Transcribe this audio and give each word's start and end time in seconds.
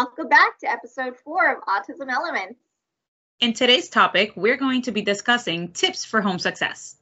welcome 0.00 0.28
back 0.28 0.58
to 0.58 0.66
episode 0.66 1.14
four 1.22 1.52
of 1.52 1.62
Autism 1.64 2.10
Elements. 2.10 2.58
In 3.40 3.52
today's 3.52 3.90
topic, 3.90 4.32
we're 4.34 4.56
going 4.56 4.80
to 4.82 4.92
be 4.92 5.02
discussing 5.02 5.72
tips 5.72 6.06
for 6.06 6.22
home 6.22 6.38
success. 6.38 6.96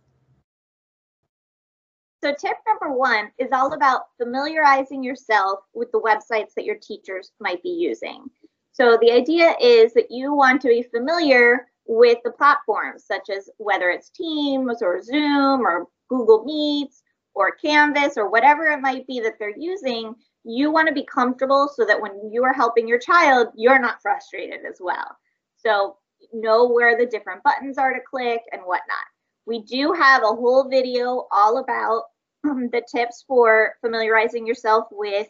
So, 2.25 2.35
tip 2.35 2.57
number 2.67 2.93
one 2.93 3.31
is 3.39 3.53
all 3.53 3.73
about 3.73 4.07
familiarizing 4.21 5.05
yourself 5.05 5.61
with 5.75 5.93
the 5.93 6.01
websites 6.01 6.55
that 6.57 6.65
your 6.65 6.75
teachers 6.75 7.31
might 7.39 7.63
be 7.63 7.69
using. 7.69 8.25
So, 8.73 8.99
the 9.01 9.13
idea 9.13 9.55
is 9.61 9.95
that 9.95 10.11
you 10.11 10.35
want 10.35 10.61
to 10.63 10.69
be 10.69 10.83
familiar 10.83 11.69
with 11.87 12.19
the 12.25 12.33
platforms, 12.33 13.05
such 13.05 13.31
as 13.31 13.49
whether 13.59 13.91
it's 13.91 14.11
Teams 14.11 14.83
or 14.83 15.01
Zoom 15.03 15.61
or 15.61 15.87
Google 16.09 16.45
Meets 16.45 17.05
or 17.39 17.53
Canvas 17.53 18.17
or 18.17 18.29
whatever 18.29 18.67
it 18.67 18.81
might 18.81 19.07
be 19.07 19.21
that 19.21 19.35
they're 19.39 19.57
using. 19.57 20.15
You 20.45 20.71
want 20.71 20.89
to 20.89 20.95
be 20.95 21.05
comfortable 21.05 21.71
so 21.75 21.85
that 21.85 22.01
when 22.01 22.31
you 22.33 22.45
are 22.45 22.53
helping 22.53 22.89
your 22.89 22.99
child, 22.99 23.49
you're 23.55 23.79
not 23.79 24.03
frustrated 24.03 24.61
as 24.69 24.79
well. 24.81 25.17
So, 25.57 25.97
know 26.33 26.69
where 26.69 26.99
the 26.99 27.07
different 27.07 27.43
buttons 27.43 27.79
are 27.79 27.93
to 27.93 28.01
click 28.01 28.43
and 28.53 28.63
whatnot. 28.63 29.07
We 29.47 29.63
do 29.63 29.93
have 29.93 30.23
a 30.23 30.27
whole 30.27 30.69
video 30.69 31.27
all 31.33 31.59
about 31.59 32.05
um, 32.45 32.69
the 32.73 32.83
tips 32.91 33.25
for 33.27 33.75
familiarizing 33.81 34.47
yourself 34.47 34.87
with 34.91 35.29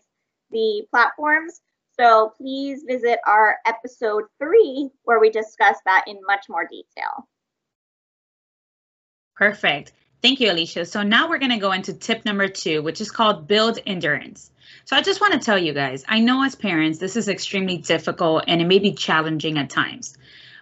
the 0.51 0.85
platforms. 0.91 1.61
So 1.99 2.33
please 2.37 2.85
visit 2.87 3.19
our 3.27 3.57
episode 3.67 4.25
three 4.39 4.91
where 5.03 5.21
we 5.21 5.31
discuss 5.31 5.77
that 5.85 6.05
in 6.07 6.19
much 6.27 6.47
more 6.49 6.67
detail. 6.67 7.29
Perfect. 9.35 9.93
Thank 10.21 10.41
you, 10.41 10.51
Alicia. 10.51 10.85
So 10.85 11.03
now 11.03 11.29
we're 11.29 11.39
going 11.39 11.53
to 11.53 11.59
go 11.59 11.71
into 11.71 11.93
tip 11.93 12.25
number 12.25 12.49
two, 12.49 12.83
which 12.83 13.01
is 13.01 13.11
called 13.11 13.47
build 13.47 13.79
endurance. 13.87 14.51
So 14.85 14.97
I 14.97 15.03
just 15.03 15.21
want 15.21 15.35
to 15.35 15.39
tell 15.39 15.59
you 15.59 15.73
guys, 15.73 16.05
I 16.09 16.19
know 16.19 16.43
as 16.43 16.57
parents, 16.57 16.99
this 16.99 17.15
is 17.15 17.29
extremely 17.29 17.77
difficult 17.77 18.45
and 18.49 18.61
it 18.61 18.67
may 18.67 18.81
be 18.81 18.93
challenging 18.93 19.59
at 19.59 19.71
times. 19.71 20.17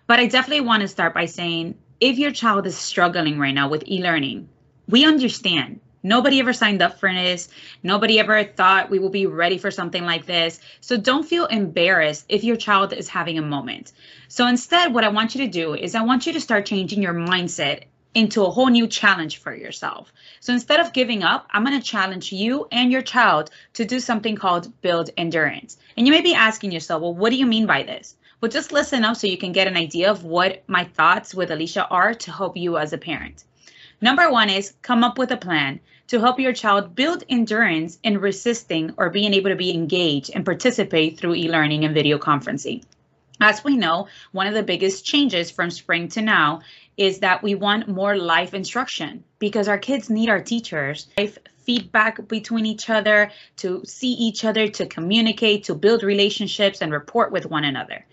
But 0.07 0.21
I 0.21 0.27
definitely 0.27 0.67
want 0.67 0.83
to 0.83 0.89
start 0.89 1.15
by 1.15 1.25
saying 1.25 1.77
if 2.01 2.19
your 2.19 2.33
child 2.33 2.67
is 2.67 2.77
struggling 2.77 3.39
right 3.39 3.55
now 3.55 3.69
with 3.71 3.89
e 3.89 4.03
learning, 4.03 4.49
we 4.89 5.07
understand. 5.07 5.81
Nobody 6.03 6.39
ever 6.39 6.53
signed 6.53 6.83
up 6.83 7.01
for 7.01 7.13
this. 7.13 7.49
Nobody 7.83 8.21
ever 8.21 8.45
thought 8.45 8.91
we 8.91 8.99
will 8.99 9.11
be 9.11 9.27
ready 9.27 9.57
for 9.57 9.71
something 9.71 10.05
like 10.05 10.27
this. 10.27 10.61
So 10.81 10.99
don't 10.99 11.27
feel 11.27 11.47
embarrassed 11.47 12.27
if 12.29 12.45
your 12.45 12.57
child 12.57 12.93
is 12.93 13.09
having 13.09 13.39
a 13.39 13.43
moment. 13.43 13.93
So 14.29 14.47
instead, 14.47 14.93
what 14.93 15.05
I 15.05 15.09
want 15.09 15.35
you 15.35 15.45
to 15.47 15.51
do 15.51 15.75
is 15.75 15.95
I 15.95 16.03
want 16.03 16.27
you 16.27 16.35
to 16.35 16.41
start 16.41 16.67
changing 16.67 17.03
your 17.03 17.15
mindset 17.15 17.85
into 18.17 18.47
a 18.47 18.51
whole 18.51 18.69
new 18.69 18.87
challenge 18.87 19.37
for 19.37 19.55
yourself. 19.55 20.11
So 20.41 20.55
instead 20.55 20.81
of 20.81 20.95
giving 20.95 21.23
up, 21.23 21.47
I'm 21.51 21.67
going 21.67 21.79
to 21.79 21.87
challenge 21.87 22.33
you 22.33 22.67
and 22.73 22.91
your 22.91 23.03
child 23.03 23.51
to 23.75 23.85
do 23.85 24.01
something 24.01 24.37
called 24.37 24.73
build 24.81 25.11
endurance. 25.19 25.77
And 25.99 26.07
you 26.07 26.15
may 26.15 26.23
be 26.23 26.35
asking 26.35 26.73
yourself, 26.73 27.03
well, 27.03 27.15
what 27.15 27.29
do 27.29 27.37
you 27.37 27.45
mean 27.45 27.67
by 27.67 27.83
this? 27.83 28.17
Well, 28.41 28.51
just 28.51 28.73
listen 28.73 29.05
up 29.05 29.19
so 29.19 29.27
you 29.27 29.37
can 29.37 29.53
get 29.53 29.67
an 29.67 29.77
idea 29.77 30.11
of 30.11 30.25
what 30.25 30.63
my 30.67 30.85
thoughts 30.85 31.35
with 31.35 31.51
Alicia 31.51 31.87
are 31.89 32.15
to 32.15 32.33
help 32.33 32.57
you 32.57 32.79
as 32.79 32.95
a 32.95 32.99
parent. 32.99 33.45
Number 34.01 34.31
one 34.31 34.49
is 34.49 34.73
come 34.81 35.05
up 35.05 35.19
with 35.19 35.31
a 35.31 35.37
plan 35.37 35.81
to 36.07 36.19
help 36.19 36.41
your 36.41 36.55
child 36.55 36.95
build 36.95 37.23
endurance 37.29 37.99
in 38.03 38.19
resisting 38.19 38.95
or 38.97 39.11
being 39.11 39.35
able 39.35 39.51
to 39.51 39.57
be 39.57 39.75
engaged 39.75 40.31
and 40.35 40.43
participate 40.43 41.19
through 41.19 41.35
e-learning 41.35 41.85
and 41.85 41.93
video 41.93 42.17
conferencing. 42.17 42.83
As 43.39 43.63
we 43.63 43.77
know, 43.77 44.09
one 44.33 44.47
of 44.47 44.55
the 44.55 44.63
biggest 44.63 45.05
changes 45.05 45.51
from 45.51 45.71
spring 45.71 46.09
to 46.09 46.23
now 46.23 46.63
is 46.97 47.19
that 47.21 47.43
we 47.43 47.55
want 47.55 47.89
more 47.89 48.17
live 48.17 48.55
instruction 48.55 49.23
because 49.39 49.69
our 49.69 49.79
kids 49.79 50.09
need 50.09 50.29
our 50.29 50.41
teachers. 50.41 51.09
Life 51.19 51.39
feedback 51.67 52.27
between 52.29 52.65
each 52.65 52.89
other, 52.89 53.31
to 53.57 53.85
see 53.85 54.13
each 54.13 54.45
other, 54.45 54.69
to 54.69 54.87
communicate, 54.87 55.65
to 55.65 55.75
build 55.75 56.03
relationships 56.03 56.81
and 56.81 56.93
report 56.93 57.33
with 57.33 57.47
one 57.47 57.65
another. 57.65 58.07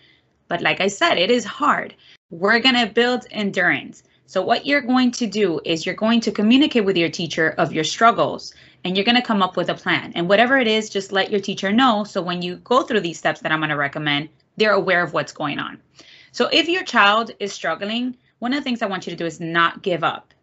But 0.47 0.62
like 0.62 0.81
I 0.81 0.88
said, 0.88 1.18
it 1.18 1.30
is 1.30 1.46
hard. 1.46 1.94
We're 2.31 2.59
going 2.59 2.75
to 2.75 2.91
build 2.91 3.28
endurance. 3.30 4.03
So 4.25 4.41
what 4.41 4.66
you're 4.66 4.81
going 4.81 5.12
to 5.12 5.28
do 5.28 5.62
is 5.63 5.85
you're 5.85 5.94
going 5.94 6.19
to 6.22 6.31
communicate 6.31 6.84
with 6.84 6.97
your 6.97 7.09
teacher 7.09 7.53
of 7.59 7.72
your 7.72 7.84
struggles 7.84 8.53
and 8.84 8.97
you're 8.97 9.06
going 9.06 9.16
to 9.16 9.22
come 9.22 9.44
up 9.44 9.56
with 9.56 9.69
a 9.69 9.75
plan. 9.75 10.12
And 10.16 10.28
whatever 10.28 10.58
it 10.58 10.68
is, 10.68 10.90
just 10.90 11.12
let 11.12 11.29
your 11.29 11.40
teacher 11.40 11.72
know. 11.72 12.03
So 12.03 12.22
when 12.22 12.41
you 12.41 12.56
go 12.56 12.81
through 12.81 13.02
these 13.02 13.19
steps 13.19 13.41
that 13.41 13.52
I'm 13.52 13.59
going 13.59 13.69
to 13.69 13.78
recommend, 13.78 14.29
they're 14.58 14.74
aware 14.74 15.03
of 15.03 15.13
what's 15.13 15.31
going 15.31 15.59
on. 15.59 15.79
So 16.31 16.50
if 16.52 16.68
your 16.68 16.84
child 16.84 17.31
is 17.40 17.53
struggling, 17.53 18.18
one 18.44 18.52
of 18.52 18.59
the 18.59 18.64
things 18.66 18.81
I 18.81 18.88
want 18.88 19.08
you 19.08 19.12
to 19.12 19.16
do 19.16 19.26
is 19.26 19.40
not 19.40 19.81
give 19.81 20.04
up. 20.04 20.34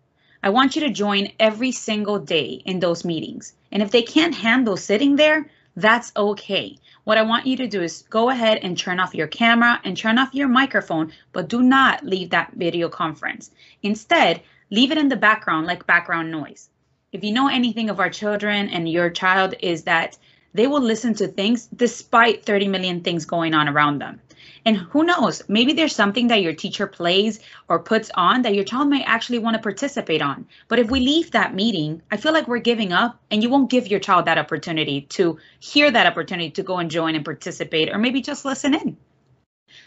I 0.43 0.49
want 0.49 0.75
you 0.75 0.81
to 0.81 0.91
join 0.91 1.33
every 1.39 1.71
single 1.71 2.19
day 2.19 2.63
in 2.65 2.81
those 2.81 3.05
meetings. 3.05 3.53
And 3.71 3.83
if 3.83 3.91
they 3.91 4.01
can't 4.01 4.35
handle 4.35 4.79
sitting 4.79 5.17
there, 5.17 5.51
that's 5.77 6.11
okay. 6.17 6.79
What 7.05 7.19
I 7.19 7.29
want 7.31 7.45
you 7.45 7.59
to 7.59 7.69
do 7.69 7.83
is 7.83 8.07
go 8.09 8.31
ahead 8.31 8.61
and 8.63 8.79
turn 8.79 9.01
off 9.01 9.15
your 9.15 9.27
camera 9.27 9.79
and 9.85 9.99
turn 9.99 10.17
off 10.17 10.35
your 10.35 10.49
microphone, 10.49 11.13
but 11.35 11.51
do 11.51 11.61
not 11.61 12.03
leave 12.03 12.31
that 12.31 12.55
video 12.55 12.89
conference. 12.89 13.51
Instead, 13.83 14.41
leave 14.71 14.93
it 14.93 14.97
in 14.97 15.11
the 15.11 15.17
background 15.17 15.67
like 15.67 15.87
background 15.87 16.31
noise. 16.31 16.71
If 17.13 17.23
you 17.23 17.33
know 17.33 17.49
anything 17.49 17.91
of 17.91 18.01
our 18.01 18.09
children 18.09 18.71
and 18.71 18.89
your 18.89 19.11
child 19.11 19.53
is 19.61 19.83
that 19.83 20.17
they 20.55 20.67
will 20.67 20.81
listen 20.81 21.13
to 21.17 21.29
things 21.29 21.67
despite 21.67 22.47
30 22.47 22.69
million 22.69 23.03
things 23.03 23.27
going 23.27 23.53
on 23.53 23.69
around 23.69 23.99
them. 23.99 24.21
And 24.65 24.77
who 24.77 25.05
knows, 25.05 25.43
maybe 25.49 25.73
there's 25.73 25.95
something 25.95 26.29
that 26.29 26.43
your 26.43 26.53
teacher 26.53 26.87
plays 26.87 27.41
or 27.69 27.79
puts 27.79 28.11
on 28.15 28.43
that 28.43 28.55
your 28.55 28.65
child 28.65 28.91
might 28.91 29.05
actually 29.07 29.39
want 29.39 29.57
to 29.57 29.63
participate 29.63 30.21
on. 30.21 30.47
But 30.69 30.79
if 30.79 30.91
we 30.91 31.01
leave 31.01 31.31
that 31.31 31.55
meeting, 31.55 32.03
I 32.11 32.19
feel 32.19 32.33
like 32.33 32.47
we're 32.47 32.59
giving 32.59 32.93
up 32.93 33.19
and 33.31 33.43
you 33.43 33.49
won't 33.49 33.71
give 33.71 33.89
your 33.89 34.01
child 34.01 34.27
that 34.27 34.39
opportunity 34.39 35.03
to 35.03 35.39
hear 35.59 35.91
that 35.91 36.07
opportunity 36.07 36.51
to 36.51 36.63
go 36.63 36.79
and 36.79 36.91
join 36.91 37.15
and 37.15 37.25
participate 37.25 37.89
or 37.89 37.99
maybe 37.99 38.21
just 38.21 38.45
listen 38.45 38.75
in. 38.75 38.97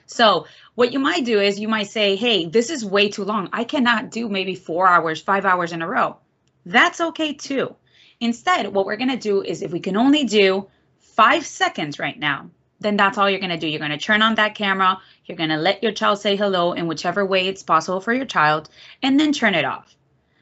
So 0.05 0.47
what 0.75 0.91
you 0.91 0.99
might 0.99 1.25
do 1.25 1.39
is 1.39 1.59
you 1.59 1.67
might 1.67 1.87
say, 1.87 2.15
hey, 2.15 2.45
this 2.45 2.69
is 2.69 2.83
way 2.83 3.09
too 3.09 3.23
long. 3.23 3.49
I 3.53 3.63
cannot 3.63 4.11
do 4.11 4.27
maybe 4.27 4.55
four 4.55 4.87
hours, 4.87 5.21
five 5.21 5.45
hours 5.45 5.71
in 5.71 5.81
a 5.81 5.87
row. 5.87 6.17
That's 6.65 7.01
okay 7.01 7.33
too. 7.33 7.75
Instead, 8.19 8.73
what 8.73 8.85
we're 8.85 8.97
going 8.97 9.09
to 9.09 9.17
do 9.17 9.43
is 9.43 9.61
if 9.61 9.71
we 9.71 9.79
can 9.79 9.97
only 9.97 10.23
do 10.23 10.67
five 10.99 11.45
seconds 11.45 11.99
right 11.99 12.17
now, 12.17 12.49
then 12.83 12.97
that's 12.97 13.17
all 13.17 13.29
you're 13.29 13.39
going 13.39 13.49
to 13.49 13.57
do. 13.57 13.67
You're 13.67 13.79
going 13.79 13.91
to 13.91 13.97
turn 13.97 14.21
on 14.21 14.35
that 14.35 14.55
camera. 14.55 14.99
You're 15.25 15.37
going 15.37 15.49
to 15.49 15.57
let 15.57 15.81
your 15.81 15.91
child 15.91 16.19
say 16.19 16.35
hello 16.35 16.73
in 16.73 16.87
whichever 16.87 17.25
way 17.25 17.47
it's 17.47 17.63
possible 17.63 18.01
for 18.01 18.13
your 18.13 18.25
child, 18.25 18.69
and 19.01 19.19
then 19.19 19.31
turn 19.31 19.55
it 19.55 19.65
off. 19.65 19.95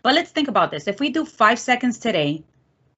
But 0.03 0.16
let's 0.16 0.31
think 0.31 0.47
about 0.47 0.72
this. 0.72 0.88
If 0.88 1.00
we 1.00 1.09
do 1.09 1.24
five 1.24 1.59
seconds 1.59 2.00
today, 2.00 2.44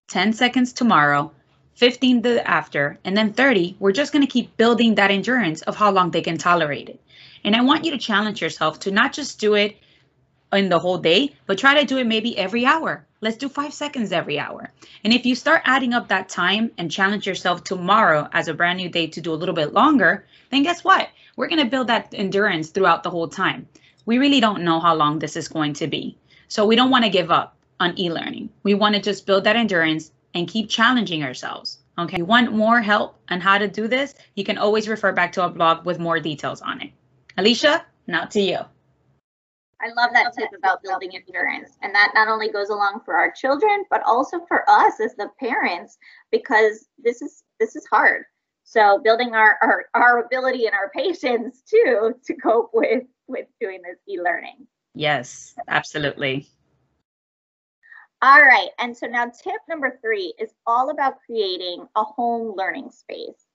10 0.08 0.34
seconds 0.34 0.74
tomorrow, 0.74 1.32
15 1.76 2.22
the 2.22 2.48
after, 2.48 3.00
and 3.04 3.18
then 3.18 3.34
30, 3.34 3.76
we're 3.80 3.92
just 3.92 4.14
going 4.14 4.26
to 4.26 4.32
keep 4.32 4.56
building 4.58 4.96
that 4.96 5.12
endurance 5.12 5.62
of 5.64 5.76
how 5.76 5.92
long 5.92 6.12
they 6.12 6.22
can 6.22 6.38
tolerate 6.38 6.90
it. 6.90 7.02
And 7.44 7.56
I 7.56 7.62
want 7.62 7.84
you 7.84 7.92
to 7.92 7.98
challenge 7.98 8.42
yourself 8.42 8.80
to 8.82 8.92
not 8.92 9.12
just 9.12 9.40
do 9.40 9.56
it 9.56 9.76
in 10.54 10.70
the 10.70 10.80
whole 10.80 10.98
day, 10.98 11.36
but 11.46 11.58
try 11.58 11.80
to 11.80 11.86
do 11.86 11.98
it 11.98 12.08
maybe 12.08 12.38
every 12.38 12.66
hour. 12.66 13.06
Let's 13.22 13.38
do 13.38 13.50
five 13.50 13.74
seconds 13.74 14.12
every 14.12 14.38
hour. 14.40 14.72
And 15.04 15.14
if 15.14 15.26
you 15.26 15.36
start 15.36 15.62
adding 15.66 15.94
up 15.94 16.08
that 16.10 16.30
time 16.30 16.72
and 16.78 16.92
challenge 16.92 17.26
yourself 17.26 17.64
tomorrow 17.64 18.28
as 18.34 18.48
a 18.48 18.54
brand 18.54 18.78
new 18.78 18.90
day 18.90 19.08
to 19.08 19.22
do 19.22 19.34
a 19.34 19.36
little 19.36 19.56
bit 19.56 19.74
longer, 19.74 20.26
then 20.52 20.64
guess 20.64 20.84
what? 20.84 21.10
We're 21.36 21.48
going 21.50 21.64
to 21.64 21.70
build 21.70 21.88
that 21.88 22.14
endurance 22.14 22.70
throughout 22.70 23.04
the 23.04 23.10
whole 23.10 23.28
time. 23.28 23.68
We 24.06 24.18
really 24.18 24.40
don't 24.40 24.64
know 24.64 24.80
how 24.80 24.96
long 24.96 25.20
this 25.20 25.36
is 25.36 25.48
going 25.48 25.74
to 25.76 25.88
be. 25.88 26.18
So 26.48 26.66
we 26.66 26.76
don't 26.76 26.92
want 26.92 27.06
to 27.06 27.10
give 27.10 27.32
up 27.32 27.56
on 27.80 27.98
e-learning. 27.98 28.50
We 28.62 28.74
want 28.74 28.96
to 28.96 29.02
just 29.02 29.26
build 29.26 29.46
that 29.46 29.56
endurance 29.56 30.12
and 30.34 30.48
keep 30.48 30.70
challenging 30.70 31.24
ourselves. 31.24 31.80
Okay, 31.98 32.18
you 32.18 32.26
want 32.26 32.52
more 32.52 32.82
help 32.82 33.18
on 33.30 33.40
how 33.40 33.58
to 33.58 33.68
do 33.68 33.88
this? 33.88 34.16
You 34.36 34.44
can 34.44 34.58
always 34.58 34.88
refer 34.88 35.12
back 35.12 35.32
to 35.34 35.44
our 35.44 35.50
blog 35.50 35.86
with 35.86 36.00
more 36.00 36.20
details 36.20 36.62
on 36.62 36.82
it. 36.82 36.92
Alicia, 37.38 37.86
now 38.08 38.26
to 38.26 38.42
you. 38.42 38.60
I 39.84 39.88
love 40.02 40.12
that 40.14 40.34
tip 40.34 40.50
about 40.58 40.82
building 40.82 41.12
endurance. 41.14 41.78
And 41.82 41.94
that 41.94 42.12
not 42.14 42.30
only 42.30 42.50
goes 42.50 42.70
along 42.70 43.02
for 43.04 43.16
our 43.16 43.32
children, 43.32 43.84
but 43.90 44.02
also 44.04 44.40
for 44.48 44.64
us 44.70 45.00
as 45.02 45.14
the 45.16 45.30
parents, 45.40 45.98
because 46.32 46.88
this 46.98 47.22
is 47.22 47.44
this 47.60 47.76
is 47.76 47.86
hard. 47.92 48.24
So 48.64 49.00
building 49.04 49.36
our, 49.36 49.58
our, 49.62 49.86
our 49.94 50.26
ability 50.26 50.66
and 50.66 50.74
our 50.74 50.90
patience 50.96 51.62
too 51.70 52.16
to 52.26 52.34
cope 52.36 52.72
with 52.74 53.04
with 53.28 53.48
doing 53.60 53.82
this 53.84 54.00
e-learning. 54.08 54.68
Yes, 54.96 55.54
absolutely. 55.68 56.48
All 58.22 58.42
right. 58.42 58.70
And 58.80 58.96
so 58.96 59.08
now 59.08 59.26
tip 59.26 59.60
number 59.68 60.00
three 60.02 60.34
is 60.40 60.52
all 60.66 60.92
about 60.92 61.16
creating 61.26 61.86
a 61.98 62.04
home 62.04 62.56
learning 62.56 62.90
space. 62.92 63.48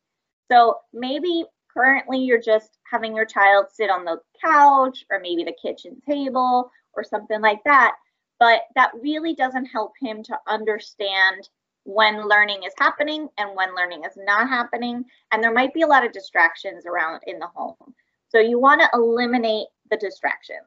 So 0.52 0.76
maybe 0.92 1.46
currently 1.78 2.18
you're 2.18 2.40
just 2.40 2.78
having 2.90 3.14
your 3.14 3.24
child 3.24 3.66
sit 3.72 3.90
on 3.90 4.04
the 4.04 4.18
couch 4.44 5.04
or 5.10 5.20
maybe 5.20 5.44
the 5.44 5.56
kitchen 5.62 6.00
table 6.08 6.70
or 6.94 7.04
something 7.04 7.40
like 7.40 7.62
that. 7.64 7.94
But 8.40 8.62
that 8.74 8.90
really 9.00 9.34
doesn't 9.34 9.66
help 9.66 9.92
him 10.00 10.22
to 10.24 10.38
understand 10.46 11.48
when 11.84 12.28
learning 12.28 12.62
is 12.64 12.72
happening 12.78 13.28
and 13.38 13.56
when 13.56 13.74
learning 13.74 14.04
is 14.04 14.16
not 14.16 14.48
happening. 14.48 15.04
And 15.32 15.42
there 15.42 15.52
might 15.52 15.72
be 15.72 15.82
a 15.82 15.86
lot 15.86 16.04
of 16.04 16.12
distractions 16.12 16.84
around 16.86 17.20
in 17.26 17.38
the 17.38 17.46
home. 17.46 17.94
So 18.28 18.38
you 18.38 18.58
want 18.58 18.80
to 18.80 18.90
eliminate 18.92 19.68
the 19.90 19.96
distractions. 19.96 20.66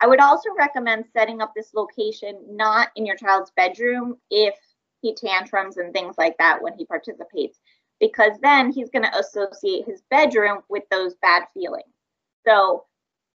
I 0.00 0.06
would 0.06 0.20
also 0.20 0.50
recommend 0.58 1.04
setting 1.12 1.40
up 1.40 1.52
this 1.54 1.74
location 1.74 2.38
not 2.48 2.88
in 2.96 3.06
your 3.06 3.16
child's 3.16 3.52
bedroom 3.56 4.16
if 4.30 4.54
he 5.02 5.14
tantrums 5.14 5.76
and 5.76 5.92
things 5.92 6.14
like 6.16 6.36
that 6.38 6.62
when 6.62 6.72
he 6.78 6.86
participates, 6.86 7.58
because 8.00 8.32
then 8.42 8.72
he's 8.72 8.90
going 8.90 9.04
to 9.04 9.18
associate 9.18 9.86
his 9.86 10.02
bedroom 10.10 10.60
with 10.68 10.84
those 10.90 11.14
bad 11.22 11.44
feelings. 11.54 11.84
So 12.46 12.84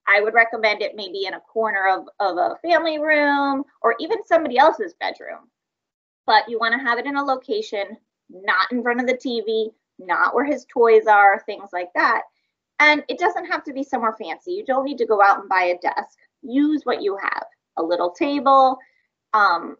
I 0.08 0.22
would 0.22 0.34
recommend 0.34 0.82
it 0.82 0.96
maybe 0.96 1.26
in 1.26 1.34
a 1.34 1.40
corner 1.40 1.88
of, 1.88 2.08
of 2.20 2.38
a 2.38 2.58
family 2.68 3.00
room 3.00 3.64
or 3.82 3.96
even 4.00 4.26
somebody 4.26 4.58
else's 4.58 4.94
bedroom. 5.00 5.50
But 6.26 6.50
you 6.50 6.58
want 6.60 6.74
to 6.74 6.80
have 6.80 6.98
it 6.98 7.06
in 7.06 7.18
a 7.18 7.24
location 7.24 7.98
not 8.30 8.72
in 8.72 8.82
front 8.82 9.00
of 9.00 9.08
the 9.08 9.14
TV, 9.14 9.72
not 10.00 10.34
where 10.34 10.46
his 10.46 10.66
toys 10.66 11.06
are, 11.08 11.42
things 11.46 11.70
like 11.72 11.90
that. 11.96 12.24
And 12.80 13.04
it 13.08 13.20
doesn't 13.20 13.46
have 13.46 13.64
to 13.66 13.74
be 13.74 13.84
somewhere 13.84 14.16
fancy. 14.20 14.52
You 14.52 14.66
don't 14.66 14.86
need 14.86 14.98
to 14.98 15.06
go 15.06 15.22
out 15.22 15.40
and 15.40 15.50
buy 15.50 15.64
a 15.76 15.78
desk. 15.80 16.18
Use 16.42 16.82
what 16.84 17.02
you 17.02 17.18
have 17.22 17.46
a 17.78 17.84
little 17.84 18.12
table, 18.12 18.78
um, 19.34 19.78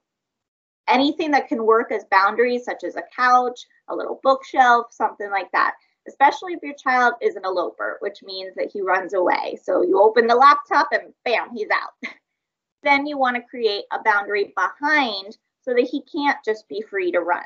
anything 0.88 1.32
that 1.32 1.48
can 1.48 1.66
work 1.66 1.92
as 1.92 2.06
boundaries, 2.12 2.66
such 2.66 2.84
as 2.84 2.96
a 2.96 3.04
couch, 3.16 3.66
a 3.90 3.96
little 3.96 4.20
bookshelf, 4.24 4.88
something 4.92 5.30
like 5.30 5.52
that. 5.52 5.76
Especially 6.08 6.54
if 6.54 6.62
your 6.62 6.76
child 6.76 7.16
is 7.22 7.36
an 7.36 7.46
eloper, 7.46 7.98
which 8.00 8.22
means 8.24 8.54
that 8.56 8.70
he 8.72 8.82
runs 8.82 9.14
away. 9.14 9.58
So 9.64 9.82
you 9.82 10.00
open 10.00 10.28
the 10.28 10.36
laptop 10.36 10.90
and 10.92 11.14
bam, 11.24 11.50
he's 11.56 11.70
out. 11.72 12.12
then 12.84 13.08
you 13.08 13.18
want 13.18 13.36
to 13.36 13.42
create 13.42 13.86
a 13.92 14.04
boundary 14.04 14.54
behind 14.56 15.38
so 15.62 15.74
that 15.74 15.90
he 15.90 16.04
can't 16.04 16.38
just 16.46 16.70
be 16.70 16.84
free 16.88 17.12
to 17.12 17.22
run. 17.22 17.44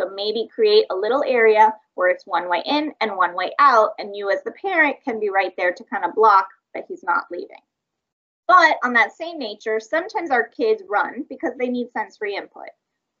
So 0.00 0.10
maybe 0.14 0.48
create 0.52 0.86
a 0.90 0.96
little 0.96 1.22
area 1.24 1.74
where 1.94 2.08
it's 2.08 2.26
one 2.26 2.48
way 2.48 2.62
in 2.64 2.92
and 3.00 3.16
one 3.16 3.34
way 3.34 3.52
out, 3.58 3.90
and 3.98 4.16
you 4.16 4.30
as 4.30 4.42
the 4.44 4.52
parent 4.52 4.96
can 5.04 5.20
be 5.20 5.28
right 5.28 5.52
there 5.56 5.72
to 5.72 5.84
kind 5.84 6.04
of 6.04 6.14
block 6.14 6.48
that 6.74 6.84
he's 6.88 7.02
not 7.02 7.24
leaving. 7.30 7.60
But 8.46 8.78
on 8.82 8.94
that 8.94 9.12
same 9.12 9.38
nature, 9.38 9.78
sometimes 9.78 10.30
our 10.30 10.48
kids 10.48 10.82
run 10.88 11.26
because 11.28 11.52
they 11.58 11.68
need 11.68 11.90
sensory 11.92 12.36
input. 12.36 12.68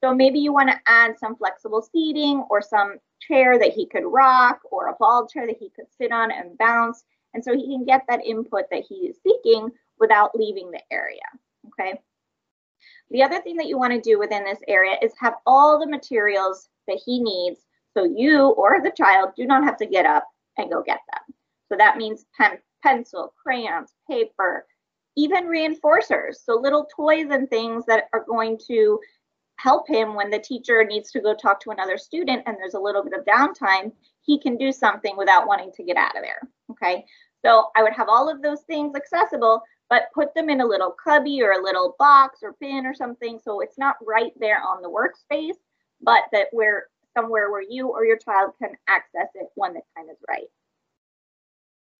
So 0.02 0.14
maybe 0.14 0.38
you 0.38 0.52
want 0.52 0.70
to 0.70 0.80
add 0.86 1.18
some 1.18 1.36
flexible 1.36 1.82
seating 1.82 2.44
or 2.50 2.62
some 2.62 2.98
chair 3.20 3.58
that 3.58 3.72
he 3.72 3.86
could 3.86 4.04
rock 4.04 4.60
or 4.70 4.88
a 4.88 4.96
ball 4.98 5.26
chair 5.26 5.46
that 5.46 5.58
he 5.58 5.70
could 5.70 5.86
sit 5.96 6.12
on 6.12 6.30
and 6.30 6.56
bounce. 6.58 7.04
And 7.34 7.42
so 7.42 7.54
he 7.54 7.66
can 7.66 7.84
get 7.84 8.04
that 8.08 8.24
input 8.24 8.64
that 8.70 8.84
he 8.88 9.08
is 9.08 9.18
seeking 9.22 9.70
without 9.98 10.34
leaving 10.34 10.70
the 10.70 10.80
area. 10.90 11.20
Okay. 11.68 12.00
The 13.10 13.22
other 13.22 13.40
thing 13.40 13.56
that 13.56 13.66
you 13.66 13.78
want 13.78 13.92
to 13.92 14.00
do 14.00 14.18
within 14.18 14.44
this 14.44 14.60
area 14.68 14.96
is 15.02 15.12
have 15.18 15.34
all 15.46 15.78
the 15.78 15.86
materials 15.86 16.68
that 16.86 17.00
he 17.04 17.20
needs 17.20 17.60
so 17.96 18.04
you 18.04 18.48
or 18.50 18.80
the 18.80 18.92
child 18.92 19.30
do 19.36 19.46
not 19.46 19.64
have 19.64 19.76
to 19.78 19.86
get 19.86 20.06
up 20.06 20.26
and 20.56 20.70
go 20.70 20.82
get 20.82 21.00
them. 21.12 21.34
So 21.68 21.76
that 21.76 21.96
means 21.96 22.26
pen, 22.38 22.58
pencil, 22.82 23.32
crayons, 23.42 23.92
paper, 24.08 24.66
even 25.16 25.46
reinforcers. 25.46 26.36
So 26.44 26.54
little 26.54 26.86
toys 26.94 27.26
and 27.30 27.48
things 27.50 27.84
that 27.86 28.04
are 28.12 28.24
going 28.28 28.58
to 28.68 29.00
help 29.58 29.88
him 29.88 30.14
when 30.14 30.30
the 30.30 30.38
teacher 30.38 30.84
needs 30.84 31.10
to 31.10 31.20
go 31.20 31.34
talk 31.34 31.60
to 31.60 31.70
another 31.70 31.98
student 31.98 32.42
and 32.46 32.56
there's 32.56 32.74
a 32.74 32.80
little 32.80 33.02
bit 33.02 33.12
of 33.12 33.24
downtime, 33.24 33.92
he 34.22 34.38
can 34.38 34.56
do 34.56 34.70
something 34.72 35.16
without 35.16 35.48
wanting 35.48 35.72
to 35.72 35.82
get 35.82 35.96
out 35.96 36.16
of 36.16 36.22
there. 36.22 36.48
Okay. 36.70 37.04
So 37.44 37.70
I 37.76 37.82
would 37.82 37.92
have 37.92 38.08
all 38.08 38.30
of 38.30 38.40
those 38.40 38.62
things 38.62 38.94
accessible, 38.94 39.62
but 39.90 40.12
put 40.14 40.32
them 40.34 40.48
in 40.48 40.60
a 40.60 40.66
little 40.66 40.92
cubby 40.92 41.42
or 41.42 41.52
a 41.52 41.62
little 41.62 41.96
box 41.98 42.38
or 42.42 42.54
bin 42.60 42.86
or 42.86 42.94
something 42.94 43.40
so 43.42 43.60
it's 43.60 43.78
not 43.78 43.96
right 44.06 44.32
there 44.38 44.60
on 44.60 44.80
the 44.80 44.88
workspace, 44.88 45.56
but 46.00 46.22
that 46.32 46.48
where 46.52 46.86
somewhere 47.16 47.50
where 47.50 47.62
you 47.62 47.88
or 47.88 48.04
your 48.04 48.18
child 48.18 48.52
can 48.62 48.76
access 48.86 49.28
it 49.34 49.48
when 49.56 49.74
the 49.74 49.80
time 49.96 50.08
is 50.08 50.18
right. 50.28 50.46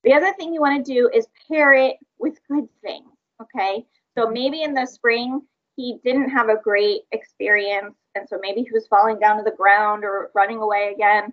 The 0.05 0.13
other 0.15 0.33
thing 0.35 0.55
you 0.55 0.61
want 0.61 0.85
to 0.85 0.93
do 0.93 1.11
is 1.13 1.27
pair 1.49 1.73
it 1.73 1.97
with 2.19 2.39
good 2.49 2.69
things. 2.83 3.11
Okay. 3.43 3.85
So 4.17 4.29
maybe 4.29 4.63
in 4.63 4.75
the 4.75 4.87
spring, 4.87 5.43
he 5.79 6.01
didn't 6.05 6.31
have 6.31 6.49
a 6.49 6.61
great 6.61 7.03
experience. 7.13 7.95
And 8.17 8.29
so 8.29 8.37
maybe 8.43 8.63
he 8.63 8.73
was 8.73 8.89
falling 8.89 9.21
down 9.21 9.37
to 9.37 9.45
the 9.45 9.57
ground 9.57 10.03
or 10.03 10.33
running 10.35 10.59
away 10.59 10.93
again. 10.93 11.33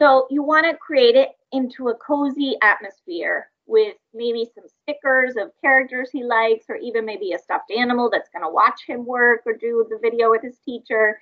So 0.00 0.26
you 0.30 0.42
want 0.42 0.64
to 0.64 0.74
create 0.78 1.16
it 1.16 1.32
into 1.52 1.88
a 1.88 1.94
cozy 1.96 2.56
atmosphere 2.62 3.50
with 3.66 3.94
maybe 4.14 4.48
some 4.54 4.64
stickers 4.82 5.34
of 5.36 5.50
characters 5.62 6.08
he 6.10 6.24
likes, 6.24 6.64
or 6.70 6.76
even 6.76 7.04
maybe 7.04 7.32
a 7.32 7.38
stuffed 7.38 7.70
animal 7.70 8.08
that's 8.08 8.30
going 8.30 8.42
to 8.42 8.50
watch 8.50 8.80
him 8.86 9.04
work 9.04 9.42
or 9.44 9.52
do 9.52 9.86
the 9.90 9.98
video 10.00 10.30
with 10.30 10.40
his 10.40 10.56
teacher. 10.64 11.20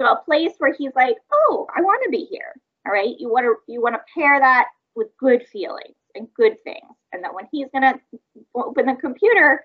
So 0.00 0.06
a 0.06 0.22
place 0.24 0.52
where 0.56 0.72
he's 0.72 0.94
like, 0.96 1.16
oh, 1.30 1.66
I 1.76 1.82
want 1.82 2.02
to 2.04 2.10
be 2.10 2.24
here. 2.24 2.54
All 2.86 2.92
right. 2.92 3.14
You 3.18 3.28
want 3.30 3.44
to 3.44 3.56
you 3.70 3.82
want 3.82 3.96
to 3.96 4.00
pair 4.18 4.40
that 4.40 4.68
with 4.94 5.08
good 5.18 5.46
feelings 5.46 5.96
and 6.14 6.26
good 6.34 6.56
things. 6.64 6.96
And 7.12 7.22
that 7.22 7.34
when 7.34 7.46
he's 7.52 7.68
going 7.70 7.82
to 7.82 8.00
open 8.54 8.86
the 8.86 8.94
computer, 8.94 9.62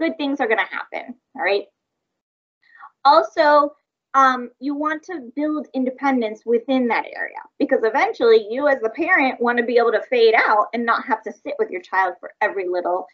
good 0.00 0.16
things 0.16 0.40
are 0.40 0.46
going 0.48 0.58
to 0.58 0.74
happen. 0.74 1.14
All 1.36 1.42
right. 1.42 1.64
Also, 3.04 3.72
um, 4.14 4.50
you 4.60 4.74
want 4.74 5.02
to 5.04 5.32
build 5.34 5.66
independence 5.74 6.42
within 6.46 6.86
that 6.88 7.04
area 7.14 7.38
because 7.58 7.80
eventually 7.82 8.46
you 8.48 8.68
as 8.68 8.80
the 8.80 8.90
parent 8.90 9.40
want 9.40 9.58
to 9.58 9.64
be 9.64 9.76
able 9.76 9.90
to 9.90 10.02
fade 10.08 10.34
out 10.36 10.68
and 10.72 10.86
not 10.86 11.04
have 11.04 11.22
to 11.24 11.32
sit 11.32 11.54
with 11.58 11.70
your 11.70 11.82
child 11.82 12.14
for 12.20 12.32
every 12.40 12.68
little 12.68 13.06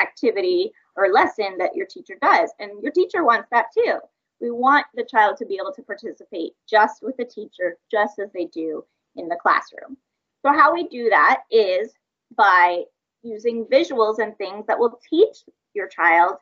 activity 0.00 0.70
or 0.96 1.12
lesson 1.12 1.56
that 1.58 1.74
your 1.74 1.86
teacher 1.86 2.14
does. 2.22 2.50
And 2.60 2.82
your 2.82 2.92
teacher 2.92 3.24
wants 3.24 3.48
that 3.50 3.66
too. 3.76 3.98
We 4.40 4.50
want 4.50 4.86
the 4.94 5.04
child 5.04 5.36
to 5.38 5.46
be 5.46 5.58
able 5.60 5.72
to 5.72 5.82
participate 5.82 6.52
just 6.68 7.02
with 7.02 7.16
the 7.16 7.24
teacher, 7.24 7.76
just 7.90 8.18
as 8.18 8.28
they 8.32 8.46
do 8.46 8.84
in 9.16 9.28
the 9.28 9.38
classroom. 9.40 9.96
So 10.44 10.52
how 10.52 10.72
we 10.72 10.86
do 10.88 11.08
that 11.10 11.42
is 11.50 11.92
by 12.36 12.82
using 13.22 13.64
visuals 13.64 14.18
and 14.18 14.36
things 14.36 14.66
that 14.66 14.78
will 14.78 15.00
teach 15.10 15.38
your 15.76 15.88
child 15.88 16.38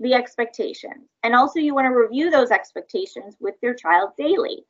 the 0.00 0.14
expectations. 0.14 1.08
And 1.22 1.34
also 1.34 1.58
you 1.58 1.74
want 1.74 1.86
to 1.86 1.96
review 1.96 2.30
those 2.30 2.50
expectations 2.50 3.36
with 3.40 3.54
your 3.62 3.74
child 3.74 4.10
daily. 4.16 4.64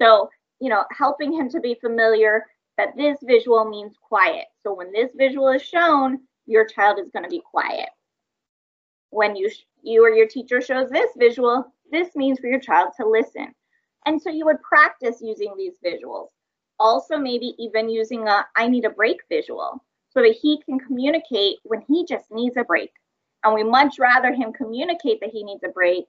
So, 0.00 0.28
you 0.60 0.68
know, 0.68 0.84
helping 0.90 1.32
him 1.32 1.48
to 1.50 1.60
be 1.60 1.76
familiar 1.80 2.44
that 2.76 2.96
this 2.96 3.18
visual 3.22 3.64
means 3.64 3.94
quiet. 4.00 4.46
So 4.62 4.74
when 4.74 4.92
this 4.92 5.10
visual 5.16 5.48
is 5.48 5.62
shown, 5.62 6.20
your 6.46 6.66
child 6.66 6.98
is 6.98 7.10
going 7.10 7.22
to 7.22 7.30
be 7.30 7.42
quiet. 7.50 7.88
When 9.10 9.36
you 9.36 9.50
you 9.82 10.04
or 10.04 10.10
your 10.10 10.26
teacher 10.26 10.60
shows 10.60 10.90
this 10.90 11.10
visual, 11.16 11.72
this 11.90 12.16
means 12.16 12.40
for 12.40 12.48
your 12.48 12.60
child 12.60 12.88
to 12.96 13.06
listen. 13.06 13.54
And 14.06 14.20
so 14.20 14.30
you 14.30 14.44
would 14.46 14.62
practice 14.62 15.18
using 15.22 15.54
these 15.56 15.74
visuals. 15.84 16.28
Also 16.78 17.16
maybe 17.16 17.54
even 17.58 17.88
using 17.88 18.26
a 18.26 18.44
I 18.56 18.66
need 18.66 18.84
a 18.84 18.90
break 18.90 19.20
visual 19.30 19.82
so 20.10 20.20
that 20.20 20.36
he 20.40 20.60
can 20.62 20.78
communicate 20.78 21.58
when 21.62 21.82
he 21.88 22.04
just 22.04 22.30
needs 22.30 22.56
a 22.56 22.64
break. 22.64 22.90
And 23.44 23.54
we 23.54 23.62
much 23.62 23.98
rather 23.98 24.32
him 24.32 24.52
communicate 24.52 25.20
that 25.20 25.30
he 25.30 25.44
needs 25.44 25.62
a 25.64 25.68
break 25.68 26.06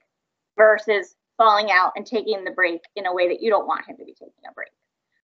versus 0.57 1.15
falling 1.37 1.69
out 1.69 1.91
and 1.95 2.05
taking 2.05 2.43
the 2.43 2.51
break 2.51 2.81
in 2.95 3.05
a 3.05 3.13
way 3.13 3.27
that 3.27 3.41
you 3.41 3.49
don't 3.49 3.67
want 3.67 3.85
him 3.85 3.97
to 3.97 4.05
be 4.05 4.13
taking 4.13 4.33
a 4.49 4.53
break. 4.53 4.71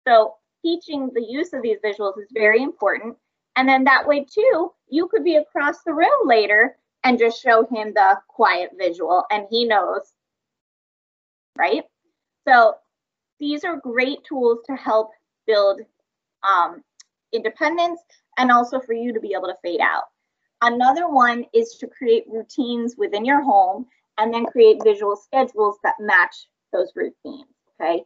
So 0.06 0.34
teaching 0.62 1.10
the 1.14 1.24
use 1.24 1.52
of 1.52 1.62
these 1.62 1.78
visuals 1.84 2.18
is 2.18 2.28
very 2.32 2.62
important. 2.62 3.16
And 3.56 3.68
then 3.68 3.84
that 3.84 4.06
way 4.06 4.24
too, 4.24 4.72
you 4.88 5.08
could 5.08 5.24
be 5.24 5.36
across 5.36 5.82
the 5.82 5.94
room 5.94 6.26
later 6.26 6.76
and 7.04 7.18
just 7.18 7.42
show 7.42 7.66
him 7.70 7.92
the 7.94 8.18
quiet 8.28 8.70
visual 8.78 9.24
and 9.30 9.46
he 9.50 9.64
knows, 9.64 10.12
right? 11.56 11.84
So 12.46 12.74
these 13.38 13.64
are 13.64 13.76
great 13.76 14.24
tools 14.24 14.58
to 14.66 14.74
help 14.76 15.10
build 15.46 15.80
um, 16.48 16.82
independence 17.32 18.00
and 18.38 18.50
also 18.50 18.80
for 18.80 18.92
you 18.92 19.12
to 19.12 19.20
be 19.20 19.34
able 19.36 19.48
to 19.48 19.56
fade 19.62 19.80
out. 19.80 20.04
Another 20.62 21.08
one 21.08 21.46
is 21.54 21.76
to 21.80 21.86
create 21.86 22.24
routines 22.28 22.96
within 22.96 23.24
your 23.24 23.42
home 23.42 23.86
and 24.18 24.32
then 24.32 24.44
create 24.44 24.82
visual 24.84 25.16
schedules 25.16 25.78
that 25.82 25.94
match 25.98 26.48
those 26.72 26.92
routines, 26.94 27.46
okay? 27.80 28.04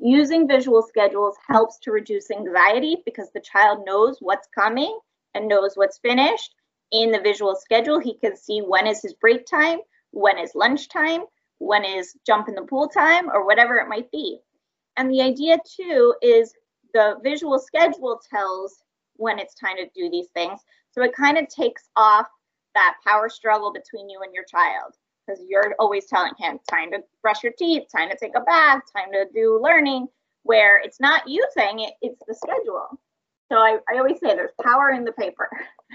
Using 0.00 0.48
visual 0.48 0.82
schedules 0.82 1.36
helps 1.46 1.78
to 1.80 1.92
reduce 1.92 2.30
anxiety 2.30 3.02
because 3.04 3.30
the 3.32 3.40
child 3.40 3.84
knows 3.84 4.16
what's 4.20 4.48
coming 4.54 4.98
and 5.34 5.48
knows 5.48 5.76
what's 5.76 5.98
finished. 5.98 6.54
In 6.92 7.12
the 7.12 7.20
visual 7.20 7.54
schedule, 7.54 7.98
he 7.98 8.14
can 8.14 8.36
see 8.36 8.60
when 8.60 8.86
is 8.86 9.02
his 9.02 9.14
break 9.14 9.46
time, 9.46 9.78
when 10.12 10.38
is 10.38 10.54
lunch 10.54 10.88
time, 10.88 11.24
when 11.58 11.84
is 11.84 12.16
jump 12.26 12.48
in 12.48 12.54
the 12.54 12.62
pool 12.62 12.88
time, 12.88 13.28
or 13.28 13.44
whatever 13.44 13.76
it 13.76 13.88
might 13.88 14.10
be. 14.10 14.38
And 14.96 15.10
the 15.10 15.20
idea 15.20 15.58
too 15.76 16.14
is 16.22 16.54
the 16.94 17.16
visual 17.22 17.58
schedule 17.58 18.20
tells 18.30 18.82
when 19.16 19.38
it's 19.38 19.54
time 19.54 19.76
to 19.76 19.86
do 19.94 20.10
these 20.10 20.28
things. 20.34 20.60
So 20.96 21.04
it 21.04 21.14
kind 21.14 21.36
of 21.36 21.48
takes 21.48 21.88
off 21.96 22.26
that 22.74 22.96
power 23.06 23.28
struggle 23.28 23.72
between 23.72 24.08
you 24.08 24.20
and 24.22 24.32
your 24.32 24.44
child 24.44 24.94
because 25.26 25.42
you're 25.48 25.74
always 25.78 26.06
telling 26.06 26.32
him 26.38 26.58
time 26.70 26.90
to 26.92 27.02
brush 27.22 27.42
your 27.42 27.52
teeth, 27.58 27.84
time 27.94 28.08
to 28.10 28.16
take 28.16 28.36
a 28.36 28.40
bath, 28.40 28.82
time 28.96 29.12
to 29.12 29.26
do 29.34 29.60
learning, 29.62 30.06
where 30.44 30.78
it's 30.78 31.00
not 31.00 31.28
you 31.28 31.46
saying 31.54 31.80
it, 31.80 31.94
it's 32.00 32.22
the 32.26 32.34
schedule. 32.34 32.88
So 33.50 33.58
I, 33.58 33.78
I 33.92 33.98
always 33.98 34.20
say 34.20 34.34
there's 34.34 34.52
power 34.62 34.90
in 34.90 35.04
the 35.04 35.12
paper. 35.12 35.48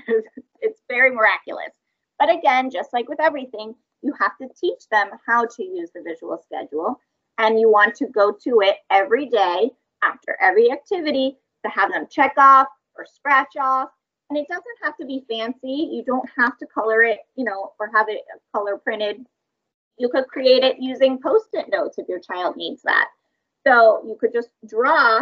it's 0.62 0.82
very 0.90 1.12
miraculous. 1.12 1.72
But 2.20 2.34
again, 2.34 2.70
just 2.70 2.94
like 2.94 3.10
with 3.10 3.20
everything, 3.20 3.74
you 4.02 4.14
have 4.20 4.38
to 4.40 4.48
teach 4.60 4.88
them 4.92 5.10
how 5.26 5.46
to 5.46 5.64
use 5.64 5.90
the 5.94 6.04
visual 6.04 6.40
schedule. 6.44 7.00
And 7.38 7.60
you 7.60 7.72
want 7.72 7.96
to 7.96 8.08
go 8.08 8.32
to 8.44 8.62
it 8.62 8.78
every 8.92 9.26
day 9.26 9.72
after 10.04 10.38
every 10.42 10.72
activity 10.72 11.38
to 11.64 11.72
have 11.72 11.92
them 11.92 12.08
check 12.10 12.34
off 12.38 12.68
or 12.96 13.06
scratch 13.06 13.56
off 13.60 13.90
and 14.32 14.38
it 14.38 14.48
doesn't 14.48 14.64
have 14.82 14.96
to 14.96 15.06
be 15.06 15.26
fancy. 15.30 15.90
You 15.92 16.06
don't 16.06 16.28
have 16.38 16.58
to 16.60 16.66
color 16.66 17.04
it, 17.04 17.20
you 17.36 17.44
know, 17.44 17.74
or 17.82 17.92
have 17.94 18.08
it 18.08 18.22
color 18.56 18.78
printed. 18.78 19.26
You 19.98 20.08
could 20.08 20.26
create 20.28 20.64
it 20.64 20.78
using 20.80 21.22
post-it 21.22 21.66
notes 21.70 21.98
if 21.98 22.08
your 22.08 22.22
child 22.22 22.56
needs 22.56 22.82
that. 22.84 23.10
So 23.68 24.02
you 24.08 24.16
could 24.18 24.32
just 24.32 24.48
draw 24.66 25.20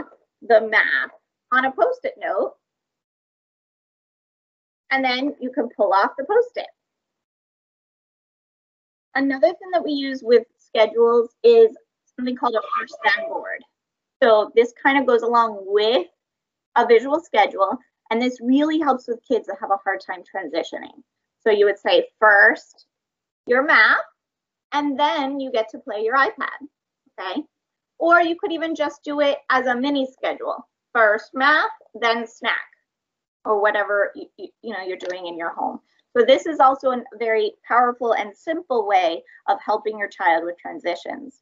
the 0.48 0.62
map 0.62 1.10
on 1.52 1.66
a 1.66 1.72
post-it 1.72 2.14
note. 2.20 2.54
And 4.92 5.04
then 5.04 5.34
you 5.42 5.52
can 5.52 5.70
pull 5.76 5.92
off 5.92 6.12
the 6.16 6.26
post-it. 6.26 6.68
Another 9.16 9.48
thing 9.48 9.72
that 9.74 9.84
we 9.84 9.92
use 9.92 10.22
with 10.22 10.46
schedules 10.60 11.32
is 11.44 11.76
something 12.16 12.36
called 12.36 12.54
a 12.54 12.62
first 12.80 12.96
then 13.04 13.28
board. 13.28 13.64
So 14.22 14.52
this 14.56 14.72
kind 14.84 15.00
of 15.00 15.08
goes 15.08 15.24
along 15.24 15.64
with 15.66 16.06
a 16.76 16.86
visual 16.86 17.20
schedule, 17.20 17.80
and 18.10 18.22
this 18.22 18.40
really 18.42 18.80
helps 18.80 19.08
with 19.08 19.20
kids 19.28 19.48
that 19.48 19.58
have 19.60 19.72
a 19.72 19.78
hard 19.84 20.02
time 20.06 20.24
transitioning. 20.24 21.04
So 21.42 21.52
you 21.52 21.66
would 21.66 21.80
say 21.80 22.08
first 22.20 22.86
your 23.46 23.64
math, 23.64 23.98
and 24.72 25.00
then 25.00 25.40
you 25.40 25.52
get 25.52 25.70
to 25.70 25.80
play 25.80 26.02
your 26.04 26.16
iPad, 26.16 26.68
okay? 27.20 27.44
Or 27.98 28.22
you 28.22 28.36
could 28.40 28.52
even 28.52 28.76
just 28.76 29.04
do 29.04 29.20
it 29.22 29.38
as 29.50 29.66
a 29.66 29.76
mini 29.76 30.08
schedule. 30.12 30.68
First 30.94 31.32
math, 31.34 31.72
then 32.00 32.28
snack, 32.28 32.68
or 33.46 33.62
whatever 33.62 34.12
you, 34.16 34.28
you, 34.38 34.48
you 34.62 34.74
know 34.74 34.84
you're 34.86 34.98
doing 34.98 35.28
in 35.28 35.38
your 35.38 35.54
home. 35.54 35.80
So 36.18 36.26
this 36.26 36.46
is 36.46 36.60
also 36.60 36.92
a 36.92 37.04
very 37.18 37.54
powerful 37.68 38.14
and 38.14 38.36
simple 38.36 38.88
way 38.88 39.24
of 39.48 39.60
helping 39.64 39.98
your 39.98 40.08
child 40.08 40.44
with 40.44 40.58
transitions. 40.58 41.42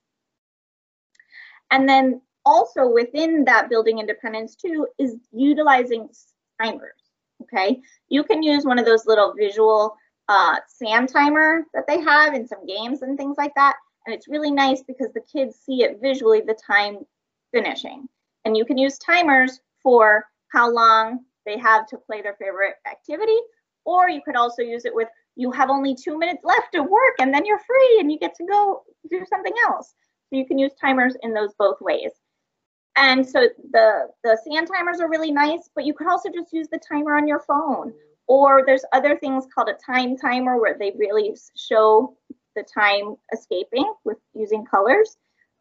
And 1.72 1.88
then 1.88 2.22
also 2.46 2.88
within 2.88 3.44
that 3.46 3.70
building 3.70 4.00
independence 4.00 4.56
too 4.56 4.88
is 4.98 5.16
utilizing 5.32 6.10
timers, 6.62 7.12
okay? 7.44 7.82
You 8.10 8.24
can 8.24 8.44
use 8.44 8.66
one 8.66 8.80
of 8.80 8.86
those 8.86 9.06
little 9.06 9.34
visual 9.38 9.96
uh, 10.30 10.58
sand 10.68 11.10
timer 11.10 11.64
that 11.74 11.88
they 11.88 12.02
have 12.02 12.34
in 12.34 12.48
some 12.48 12.66
games 12.66 13.02
and 13.02 13.18
things 13.18 13.38
like 13.38 13.54
that. 13.56 13.76
And 14.06 14.14
it's 14.14 14.28
really 14.28 14.52
nice 14.52 14.84
because 14.84 15.12
the 15.14 15.22
kids 15.22 15.58
see 15.58 15.84
it 15.84 16.00
visually, 16.02 16.42
the 16.42 16.58
time 16.66 17.00
finishing. 17.54 18.08
And 18.46 18.56
you 18.56 18.66
can 18.66 18.78
use 18.78 18.98
timers 18.98 19.60
for 19.84 20.26
how 20.50 20.70
long 20.72 21.20
they 21.46 21.58
have 21.58 21.88
to 21.88 21.98
play 21.98 22.22
their 22.22 22.36
favorite 22.36 22.76
activity 22.90 23.38
or 23.88 24.10
you 24.10 24.22
could 24.22 24.36
also 24.36 24.62
use 24.62 24.86
it 24.86 24.94
with 24.94 25.08
you 25.36 25.50
have 25.52 25.70
only 25.70 25.96
two 25.96 26.18
minutes 26.18 26.44
left 26.44 26.74
to 26.74 26.84
work 26.84 27.16
and 27.20 27.34
then 27.34 27.46
you're 27.46 27.60
free 27.60 27.98
and 28.00 28.12
you 28.12 28.20
get 28.20 28.36
to 28.36 28.46
go 28.46 28.84
do 29.10 29.24
something 29.30 29.54
else. 29.66 29.94
So 30.30 30.36
you 30.36 30.46
can 30.46 30.58
use 30.58 30.74
timers 30.80 31.16
in 31.22 31.34
those 31.34 31.54
both 31.58 31.78
ways. 31.80 32.12
And 32.98 33.28
so 33.28 33.48
the, 33.72 34.08
the 34.24 34.38
sand 34.44 34.68
timers 34.68 35.00
are 35.00 35.10
really 35.10 35.32
nice, 35.32 35.70
but 35.76 35.86
you 35.86 35.94
could 35.94 36.08
also 36.08 36.30
just 36.30 36.52
use 36.52 36.68
the 36.68 36.80
timer 36.80 37.16
on 37.16 37.28
your 37.28 37.40
phone. 37.42 37.94
Or 38.28 38.64
there's 38.66 38.84
other 38.92 39.16
things 39.18 39.46
called 39.54 39.70
a 39.70 39.78
time 39.86 40.18
timer 40.18 40.60
where 40.60 40.76
they 40.78 40.92
really 40.98 41.36
show 41.56 42.18
the 42.56 42.64
time 42.64 43.16
escaping 43.32 43.94
with 44.04 44.18
using 44.34 44.66
colors. 44.66 45.16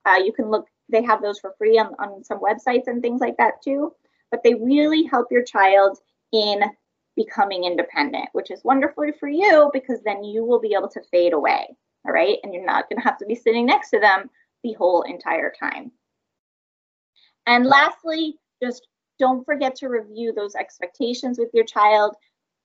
Uh, 0.07 0.19
you 0.25 0.33
can 0.33 0.51
look, 0.51 0.67
they 0.89 1.03
have 1.03 1.21
those 1.21 1.39
for 1.39 1.55
free 1.59 1.79
on, 1.79 1.89
on 1.99 2.25
some 2.25 2.41
websites 2.41 2.87
and 2.87 3.03
things 3.03 3.21
like 3.21 3.37
that 3.37 3.63
too. 3.63 3.93
But 4.31 4.43
they 4.43 4.55
really 4.55 5.05
help 5.05 5.29
your 5.31 5.45
child 5.45 5.99
in 6.33 6.63
becoming 7.17 7.65
independent, 7.65 8.31
which 8.33 8.51
is 8.51 8.65
wonderful 8.65 9.05
for 9.21 9.29
you 9.29 9.71
because 9.75 10.01
then 10.05 10.25
you 10.25 10.43
will 10.43 10.61
be 10.61 10.75
able 10.77 10.89
to 10.89 11.03
fade 11.11 11.35
away. 11.35 11.67
All 12.07 12.13
right. 12.13 12.39
And 12.43 12.55
you're 12.55 12.65
not 12.65 12.89
going 12.89 13.01
to 13.01 13.07
have 13.07 13.19
to 13.19 13.27
be 13.27 13.35
sitting 13.35 13.67
next 13.67 13.91
to 13.91 14.01
them 14.01 14.31
the 14.65 14.73
whole 14.73 15.03
entire 15.03 15.53
time. 15.59 15.93
And 17.47 17.67
lastly, 17.67 18.39
just 18.63 18.87
don't 19.19 19.45
forget 19.45 19.75
to 19.77 19.89
review 19.89 20.33
those 20.33 20.55
expectations 20.55 21.39
with 21.39 21.49
your 21.55 21.65
child. 21.65 22.15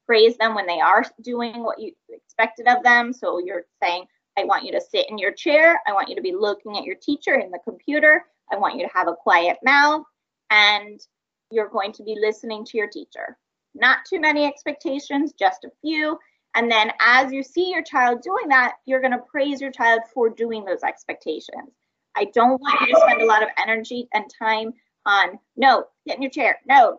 Praise 0.06 0.38
them 0.38 0.56
when 0.56 0.68
they 0.68 0.80
are 0.80 1.04
doing 1.22 1.64
what 1.64 1.80
you 1.80 1.94
expected 2.10 2.68
of 2.68 2.84
them. 2.84 3.14
So 3.14 3.40
you're 3.40 3.66
saying, 3.82 4.06
I 4.38 4.44
want 4.46 4.66
you 4.66 4.72
to 4.72 4.82
sit 4.82 5.10
in 5.10 5.18
your 5.18 5.32
chair. 5.32 5.82
I 5.88 5.94
want 5.94 6.10
you 6.10 6.16
to 6.16 6.22
be 6.22 6.34
looking 6.34 6.78
at 6.78 6.84
your 6.84 6.96
teacher 6.96 7.36
in 7.36 7.52
the 7.52 7.60
computer. 7.64 8.26
I 8.52 8.58
want 8.58 8.78
you 8.78 8.86
to 8.86 8.94
have 8.94 9.08
a 9.08 9.16
quiet 9.16 9.58
mouth. 9.64 10.04
And 10.50 11.00
you're 11.52 11.70
going 11.70 11.94
to 11.94 12.04
be 12.04 12.18
listening 12.20 12.66
to 12.66 12.78
your 12.78 12.88
teacher. 12.88 13.38
Not 13.74 14.00
too 14.10 14.20
many 14.20 14.46
expectations, 14.46 15.34
just 15.38 15.64
a 15.64 15.72
few. 15.82 16.18
And 16.56 16.70
then 16.70 16.92
as 17.00 17.32
you 17.32 17.44
see 17.44 17.70
your 17.70 17.84
child 17.84 18.22
doing 18.22 18.50
that, 18.50 18.76
you're 18.86 19.00
going 19.00 19.14
to 19.14 19.20
praise 19.20 19.62
your 19.62 19.72
child 19.72 20.02
for 20.14 20.30
doing 20.30 20.66
those 20.66 20.84
expectations. 20.84 21.72
I 22.16 22.26
don't 22.34 22.60
want 22.62 22.82
you 22.82 22.94
to 22.94 23.02
spend 23.02 23.22
a 23.22 23.26
lot 23.26 23.44
of 23.44 23.50
energy 23.62 24.08
and 24.14 24.26
time 24.38 24.74
on 25.06 25.40
no, 25.56 25.86
get 26.06 26.18
in 26.18 26.22
your 26.22 26.32
chair, 26.32 26.60
no, 26.68 26.98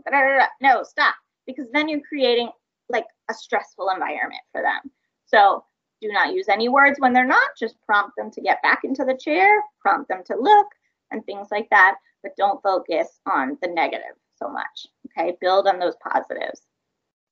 no, 0.60 0.82
stop, 0.82 1.14
because 1.46 1.66
then 1.72 1.88
you're 1.88 2.00
creating 2.00 2.50
like 2.88 3.06
a 3.30 3.34
stressful 3.34 3.88
environment 3.90 4.42
for 4.52 4.62
them. 4.62 4.90
So 5.26 5.64
do 6.00 6.08
not 6.08 6.34
use 6.34 6.48
any 6.48 6.68
words 6.68 6.98
when 6.98 7.12
they're 7.12 7.24
not, 7.24 7.50
just 7.58 7.76
prompt 7.86 8.16
them 8.16 8.30
to 8.32 8.40
get 8.40 8.62
back 8.62 8.80
into 8.84 9.04
the 9.04 9.16
chair, 9.16 9.62
prompt 9.80 10.08
them 10.08 10.22
to 10.26 10.36
look, 10.36 10.66
and 11.10 11.24
things 11.24 11.48
like 11.50 11.68
that, 11.70 11.96
but 12.22 12.36
don't 12.36 12.62
focus 12.62 13.08
on 13.26 13.56
the 13.62 13.68
negative 13.68 14.16
so 14.36 14.48
much. 14.48 14.86
Okay, 15.06 15.36
build 15.40 15.66
on 15.66 15.78
those 15.78 15.94
positives. 16.02 16.60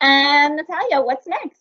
And 0.01 0.57
Natalia, 0.57 1.03
what's 1.03 1.27
next? 1.27 1.61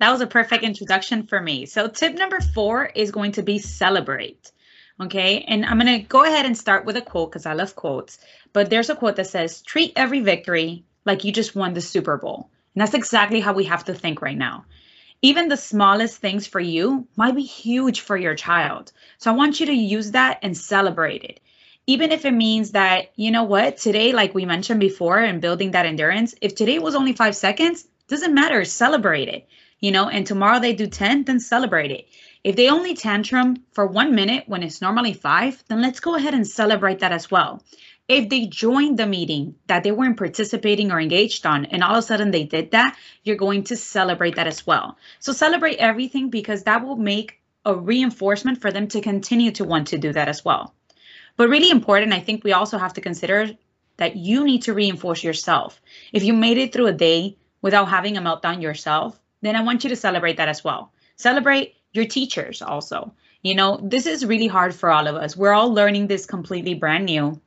That 0.00 0.12
was 0.12 0.20
a 0.20 0.26
perfect 0.26 0.64
introduction 0.64 1.26
for 1.26 1.40
me. 1.40 1.66
So, 1.66 1.88
tip 1.88 2.14
number 2.14 2.40
four 2.40 2.86
is 2.86 3.10
going 3.10 3.32
to 3.32 3.42
be 3.42 3.58
celebrate. 3.58 4.52
Okay, 5.00 5.44
and 5.46 5.64
I'm 5.64 5.78
going 5.78 6.00
to 6.00 6.06
go 6.06 6.24
ahead 6.24 6.44
and 6.44 6.58
start 6.58 6.84
with 6.84 6.96
a 6.96 7.00
quote 7.00 7.30
because 7.30 7.46
I 7.46 7.52
love 7.52 7.76
quotes. 7.76 8.18
But 8.52 8.68
there's 8.68 8.90
a 8.90 8.96
quote 8.96 9.16
that 9.16 9.28
says, 9.28 9.62
treat 9.62 9.92
every 9.94 10.20
victory 10.20 10.84
like 11.04 11.24
you 11.24 11.32
just 11.32 11.54
won 11.54 11.74
the 11.74 11.80
Super 11.80 12.16
Bowl. 12.16 12.50
And 12.74 12.82
that's 12.82 12.94
exactly 12.94 13.40
how 13.40 13.52
we 13.52 13.64
have 13.64 13.84
to 13.84 13.94
think 13.94 14.20
right 14.20 14.36
now. 14.36 14.64
Even 15.22 15.48
the 15.48 15.56
smallest 15.56 16.18
things 16.18 16.46
for 16.46 16.60
you 16.60 17.06
might 17.16 17.34
be 17.34 17.42
huge 17.42 18.00
for 18.00 18.16
your 18.16 18.34
child. 18.34 18.92
So 19.18 19.30
I 19.30 19.36
want 19.36 19.60
you 19.60 19.66
to 19.66 19.72
use 19.72 20.12
that 20.12 20.40
and 20.42 20.56
celebrate 20.56 21.24
it 21.24 21.40
even 21.88 22.12
if 22.12 22.26
it 22.26 22.32
means 22.32 22.72
that, 22.72 23.12
you 23.16 23.30
know 23.30 23.44
what, 23.44 23.78
today, 23.78 24.12
like 24.12 24.34
we 24.34 24.44
mentioned 24.44 24.78
before, 24.78 25.18
and 25.18 25.40
building 25.40 25.70
that 25.70 25.86
endurance, 25.86 26.34
if 26.42 26.54
today 26.54 26.78
was 26.78 26.94
only 26.94 27.14
five 27.14 27.34
seconds, 27.34 27.88
doesn't 28.08 28.34
matter, 28.34 28.64
celebrate 28.64 29.28
it, 29.28 29.46
you 29.80 29.92
know, 29.92 30.08
and 30.08 30.26
tomorrow 30.26 30.58
they 30.58 30.74
do 30.74 30.86
10, 30.86 31.24
then 31.24 31.40
celebrate 31.40 31.90
it. 31.90 32.08
If 32.42 32.56
they 32.56 32.70
only 32.70 32.94
tantrum 32.94 33.64
for 33.72 33.86
one 33.86 34.14
minute 34.14 34.44
when 34.46 34.62
it's 34.62 34.80
normally 34.80 35.12
five, 35.12 35.62
then 35.68 35.82
let's 35.82 36.00
go 36.00 36.14
ahead 36.14 36.34
and 36.34 36.46
celebrate 36.46 37.00
that 37.00 37.12
as 37.12 37.30
well. 37.30 37.62
If 38.08 38.30
they 38.30 38.46
joined 38.46 38.98
the 38.98 39.06
meeting 39.06 39.56
that 39.66 39.84
they 39.84 39.92
weren't 39.92 40.16
participating 40.16 40.90
or 40.90 40.98
engaged 40.98 41.44
on, 41.44 41.66
and 41.66 41.84
all 41.84 41.96
of 41.96 41.98
a 41.98 42.02
sudden 42.02 42.30
they 42.30 42.44
did 42.44 42.70
that, 42.70 42.96
you're 43.22 43.36
going 43.36 43.64
to 43.64 43.76
celebrate 43.76 44.36
that 44.36 44.46
as 44.46 44.66
well. 44.66 44.96
So 45.18 45.32
celebrate 45.32 45.76
everything 45.76 46.30
because 46.30 46.62
that 46.62 46.84
will 46.84 46.96
make 46.96 47.40
a 47.66 47.74
reinforcement 47.74 48.62
for 48.62 48.72
them 48.72 48.88
to 48.88 49.02
continue 49.02 49.50
to 49.52 49.64
want 49.64 49.88
to 49.88 49.98
do 49.98 50.12
that 50.12 50.28
as 50.28 50.44
well. 50.44 50.74
But 51.36 51.50
really 51.50 51.70
important, 51.70 52.14
I 52.14 52.20
think 52.20 52.42
we 52.42 52.52
also 52.52 52.78
have 52.78 52.94
to 52.94 53.02
consider 53.02 53.50
that 53.98 54.16
you 54.16 54.44
need 54.44 54.62
to 54.62 54.74
reinforce 54.74 55.22
yourself. 55.22 55.80
If 56.12 56.24
you 56.24 56.32
made 56.32 56.56
it 56.56 56.72
through 56.72 56.86
a 56.86 56.92
day 56.92 57.36
without 57.62 57.88
having 57.88 58.16
a 58.16 58.22
meltdown 58.22 58.62
yourself, 58.62 59.18
then 59.42 59.56
I 59.56 59.62
want 59.62 59.84
you 59.84 59.90
to 59.90 59.96
celebrate 59.96 60.36
that 60.36 60.48
as 60.48 60.64
well. 60.64 60.92
Celebrate 61.16 61.74
your 61.92 62.06
teachers 62.06 62.62
also. 62.62 63.12
You 63.42 63.54
know, 63.54 63.80
this 63.82 64.06
is 64.06 64.26
really 64.26 64.48
hard 64.48 64.74
for 64.74 64.90
all 64.90 65.06
of 65.06 65.14
us. 65.14 65.36
We're 65.36 65.52
all 65.52 65.72
learning 65.72 66.06
this 66.06 66.26
completely 66.26 66.74
brand 66.74 67.04
new. 67.04 67.40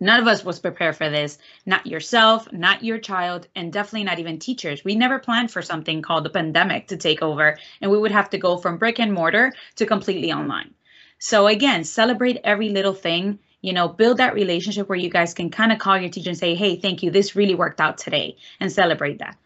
None 0.00 0.18
of 0.18 0.26
us 0.26 0.44
was 0.44 0.58
prepared 0.58 0.96
for 0.96 1.10
this. 1.10 1.38
Not 1.66 1.86
yourself, 1.86 2.50
not 2.52 2.82
your 2.82 2.98
child, 2.98 3.46
and 3.54 3.72
definitely 3.72 4.04
not 4.04 4.18
even 4.18 4.38
teachers. 4.38 4.82
We 4.82 4.94
never 4.94 5.18
planned 5.18 5.50
for 5.50 5.60
something 5.60 6.00
called 6.00 6.24
the 6.24 6.30
pandemic 6.30 6.88
to 6.88 6.96
take 6.96 7.20
over, 7.20 7.58
and 7.80 7.90
we 7.90 7.98
would 7.98 8.10
have 8.10 8.30
to 8.30 8.38
go 8.38 8.56
from 8.56 8.78
brick 8.78 8.98
and 8.98 9.12
mortar 9.12 9.52
to 9.76 9.86
completely 9.86 10.32
online. 10.32 10.74
So 11.18 11.46
again, 11.46 11.84
celebrate 11.84 12.38
every 12.44 12.70
little 12.70 12.94
thing. 12.94 13.40
You 13.60 13.72
know, 13.72 13.88
build 13.88 14.18
that 14.18 14.34
relationship 14.34 14.88
where 14.88 14.98
you 14.98 15.10
guys 15.10 15.34
can 15.34 15.50
kind 15.50 15.72
of 15.72 15.78
call 15.78 15.98
your 15.98 16.10
teacher 16.10 16.30
and 16.30 16.38
say, 16.38 16.54
"Hey, 16.54 16.76
thank 16.76 17.02
you. 17.02 17.10
This 17.10 17.36
really 17.36 17.54
worked 17.54 17.80
out 17.80 17.98
today," 17.98 18.36
and 18.58 18.72
celebrate 18.72 19.18
that. 19.18 19.36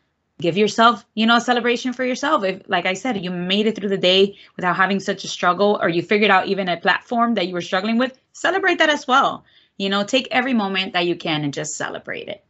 Give 0.40 0.56
yourself, 0.56 1.06
you 1.14 1.26
know, 1.26 1.36
a 1.36 1.40
celebration 1.40 1.92
for 1.92 2.04
yourself. 2.04 2.42
If, 2.44 2.62
like 2.68 2.86
I 2.86 2.94
said, 2.94 3.22
you 3.24 3.30
made 3.30 3.66
it 3.66 3.76
through 3.76 3.88
the 3.88 3.98
day 3.98 4.36
without 4.56 4.76
having 4.76 4.98
such 4.98 5.24
a 5.24 5.28
struggle, 5.28 5.78
or 5.80 5.88
you 5.88 6.02
figured 6.02 6.30
out 6.30 6.48
even 6.48 6.68
a 6.68 6.76
platform 6.76 7.34
that 7.34 7.46
you 7.46 7.54
were 7.54 7.60
struggling 7.60 7.98
with, 7.98 8.18
celebrate 8.32 8.78
that 8.78 8.90
as 8.90 9.06
well. 9.06 9.44
You 9.78 9.90
know, 9.90 10.04
take 10.04 10.28
every 10.30 10.54
moment 10.54 10.92
that 10.92 11.06
you 11.06 11.16
can 11.16 11.44
and 11.44 11.54
just 11.54 11.76
celebrate 11.76 12.28
it. 12.28 12.44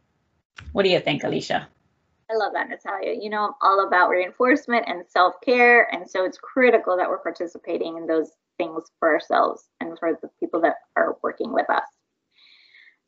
What 0.71 0.83
do 0.83 0.89
you 0.89 0.99
think, 0.99 1.23
Alicia? 1.23 1.67
I 2.29 2.35
love 2.35 2.53
that, 2.53 2.69
Natalia. 2.69 3.17
You 3.19 3.29
know, 3.29 3.45
I'm 3.45 3.53
all 3.61 3.87
about 3.87 4.09
reinforcement 4.09 4.85
and 4.87 5.03
self 5.07 5.35
care. 5.43 5.93
And 5.93 6.09
so 6.09 6.25
it's 6.25 6.37
critical 6.37 6.97
that 6.97 7.09
we're 7.09 7.19
participating 7.19 7.97
in 7.97 8.07
those 8.07 8.31
things 8.57 8.83
for 8.99 9.13
ourselves 9.13 9.69
and 9.79 9.97
for 9.99 10.17
the 10.21 10.29
people 10.39 10.61
that 10.61 10.75
are 10.95 11.17
working 11.21 11.53
with 11.53 11.69
us. 11.69 11.83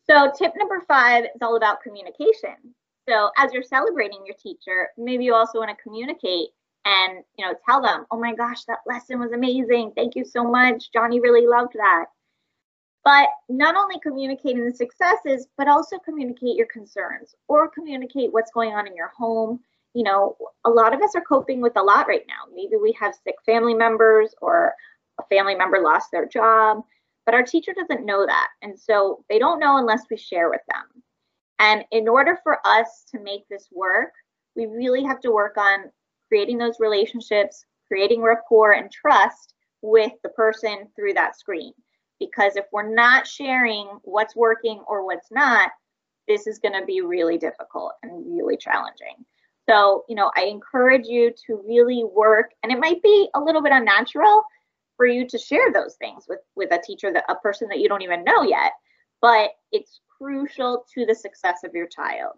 So 0.09 0.31
tip 0.37 0.53
number 0.55 0.81
five 0.87 1.25
is 1.25 1.41
all 1.41 1.57
about 1.57 1.81
communication. 1.81 2.55
So 3.09 3.31
as 3.37 3.53
you're 3.53 3.63
celebrating 3.63 4.19
your 4.25 4.35
teacher, 4.41 4.89
maybe 4.97 5.25
you 5.25 5.33
also 5.33 5.59
want 5.59 5.75
to 5.75 5.83
communicate 5.83 6.49
and 6.85 7.23
you 7.37 7.45
know 7.45 7.53
tell 7.67 7.81
them, 7.81 8.05
oh 8.11 8.19
my 8.19 8.33
gosh, 8.35 8.63
that 8.65 8.79
lesson 8.85 9.19
was 9.19 9.31
amazing. 9.31 9.93
Thank 9.95 10.15
you 10.15 10.25
so 10.25 10.43
much. 10.43 10.91
Johnny 10.93 11.19
really 11.19 11.47
loved 11.47 11.73
that. 11.73 12.05
But 13.07 13.29
not 13.47 13.77
only 13.77 14.01
communicating 14.01 14.65
the 14.65 14.73
successes, 14.73 15.47
but 15.57 15.69
also 15.69 15.97
communicate 15.97 16.57
your 16.57 16.67
concerns 16.67 17.35
or 17.47 17.69
communicate 17.69 18.33
what's 18.33 18.51
going 18.51 18.73
on 18.73 18.85
in 18.85 18.97
your 18.97 19.13
home. 19.17 19.61
You 19.93 20.03
know, 20.03 20.35
a 20.65 20.69
lot 20.69 20.93
of 20.93 21.01
us 21.01 21.15
are 21.15 21.21
coping 21.21 21.61
with 21.61 21.77
a 21.77 21.81
lot 21.81 22.09
right 22.09 22.25
now. 22.27 22.53
Maybe 22.53 22.75
we 22.75 22.91
have 22.99 23.15
sick 23.23 23.35
family 23.45 23.73
members 23.73 24.35
or 24.41 24.73
a 25.21 25.23
family 25.33 25.55
member 25.55 25.79
lost 25.79 26.11
their 26.11 26.25
job. 26.25 26.83
But 27.25 27.33
our 27.33 27.43
teacher 27.43 27.73
doesn't 27.73 28.05
know 28.05 28.25
that. 28.25 28.49
And 28.61 28.77
so 28.77 29.23
they 29.29 29.39
don't 29.39 29.61
know 29.61 29.77
unless 29.77 30.03
we 30.11 30.17
share 30.17 30.49
with 30.49 30.59
them. 30.69 31.01
And 31.59 31.85
in 31.91 32.09
order 32.09 32.37
for 32.43 32.59
us 32.67 33.05
to 33.13 33.21
make 33.21 33.47
this 33.47 33.69
work, 33.71 34.11
we 34.57 34.65
really 34.65 35.05
have 35.05 35.21
to 35.21 35.31
work 35.31 35.55
on 35.55 35.91
creating 36.27 36.57
those 36.57 36.81
relationships, 36.81 37.63
creating 37.87 38.21
rapport 38.21 38.73
and 38.73 38.91
trust 38.91 39.53
with 39.81 40.11
the 40.23 40.29
person 40.29 40.89
through 40.97 41.13
that 41.13 41.39
screen. 41.39 41.71
Because 42.19 42.55
if 42.55 42.65
we're 42.71 42.93
not 42.93 43.27
sharing 43.27 43.87
what's 44.03 44.35
working 44.35 44.83
or 44.87 45.05
what's 45.05 45.31
not, 45.31 45.71
this 46.27 46.47
is 46.47 46.59
going 46.59 46.79
to 46.79 46.85
be 46.85 47.01
really 47.01 47.37
difficult 47.37 47.93
and 48.03 48.35
really 48.35 48.57
challenging. 48.57 49.25
So, 49.69 50.05
you 50.07 50.15
know, 50.15 50.31
I 50.35 50.43
encourage 50.43 51.07
you 51.07 51.33
to 51.45 51.61
really 51.67 52.03
work, 52.03 52.51
and 52.63 52.71
it 52.71 52.79
might 52.79 53.01
be 53.03 53.29
a 53.33 53.39
little 53.39 53.61
bit 53.61 53.73
unnatural 53.73 54.43
for 54.95 55.05
you 55.05 55.27
to 55.27 55.37
share 55.37 55.71
those 55.71 55.95
things 55.95 56.25
with 56.27 56.39
with 56.55 56.71
a 56.71 56.81
teacher 56.81 57.11
that 57.13 57.25
a 57.29 57.35
person 57.35 57.67
that 57.69 57.79
you 57.79 57.89
don't 57.89 58.01
even 58.01 58.23
know 58.23 58.43
yet, 58.43 58.71
but 59.21 59.51
it's 59.71 60.01
crucial 60.17 60.85
to 60.93 61.05
the 61.05 61.15
success 61.15 61.63
of 61.63 61.75
your 61.75 61.87
child. 61.87 62.33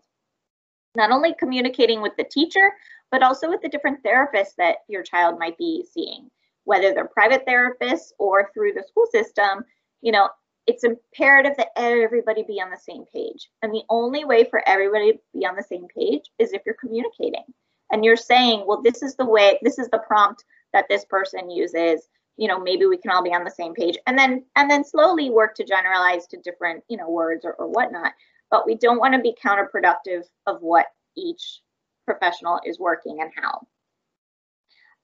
Not 0.96 1.12
only 1.12 1.36
communicating 1.36 2.02
with 2.02 2.14
the 2.18 2.26
teacher, 2.26 2.74
but 3.12 3.24
also 3.24 3.50
with 3.50 3.62
the 3.62 3.70
different 3.70 4.04
therapists 4.04 4.56
that 4.58 4.78
your 4.88 5.04
child 5.04 5.40
might 5.40 5.58
be 5.58 5.86
seeing, 5.94 6.30
whether 6.70 6.94
they're 6.94 7.08
private 7.08 7.48
therapists 7.48 8.12
or 8.20 8.52
through 8.54 8.74
the 8.74 8.84
school 8.88 9.08
system, 9.12 9.64
you 10.02 10.12
know, 10.12 10.30
it's 10.68 10.84
imperative 10.84 11.58
that 11.58 11.70
everybody 11.76 12.44
be 12.44 12.62
on 12.62 12.70
the 12.70 12.78
same 12.78 13.06
page. 13.12 13.50
And 13.64 13.74
the 13.74 13.82
only 13.90 14.24
way 14.24 14.44
for 14.44 14.62
everybody 14.70 15.14
to 15.14 15.20
be 15.34 15.48
on 15.48 15.56
the 15.56 15.64
same 15.64 15.88
page 15.88 16.30
is 16.38 16.54
if 16.54 16.62
you're 16.68 16.76
communicating 16.80 17.44
and 17.92 18.06
you're 18.06 18.16
saying, 18.16 18.66
well, 18.68 18.84
this 18.84 19.02
is 19.02 19.16
the 19.16 19.26
way, 19.26 19.58
this 19.64 19.80
is 19.80 19.90
the 19.90 19.98
prompt 19.98 20.44
that 20.72 20.86
this 20.88 21.06
person 21.06 21.50
uses. 21.50 22.08
You 22.38 22.48
know, 22.48 22.60
maybe 22.60 22.86
we 22.86 22.98
can 22.98 23.10
all 23.10 23.24
be 23.24 23.34
on 23.34 23.44
the 23.44 23.50
same 23.50 23.74
page 23.74 23.98
and 24.06 24.16
then 24.16 24.46
and 24.56 24.70
then 24.70 24.86
slowly 24.86 25.32
work 25.32 25.56
to 25.56 25.64
generalize 25.64 26.28
to 26.28 26.38
different, 26.38 26.84
you 26.88 26.98
know, 26.98 27.10
words 27.10 27.46
or, 27.46 27.54
or 27.54 27.68
whatnot. 27.68 28.14
But 28.52 28.68
we 28.68 28.76
don't 28.76 29.00
want 29.00 29.16
to 29.16 29.22
be 29.22 29.36
counterproductive 29.44 30.26
of 30.46 30.62
what 30.62 30.86
each 31.18 31.62
professional 32.06 32.60
is 32.64 32.78
working 32.78 33.22
and 33.22 33.32
how. 33.36 33.66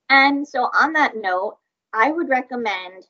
And 0.09 0.47
so 0.47 0.69
on 0.79 0.93
that 0.93 1.15
note, 1.15 1.57
I 1.93 2.11
would 2.11 2.29
recommend 2.29 3.07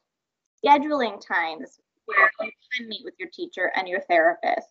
scheduling 0.64 1.20
times 1.25 1.80
where 2.06 2.32
you 2.42 2.52
can 2.78 2.88
meet 2.88 3.02
with 3.04 3.16
your 3.20 3.30
teacher 3.30 3.72
and 3.75 3.88
your 3.88 4.02
therapist. 4.02 4.68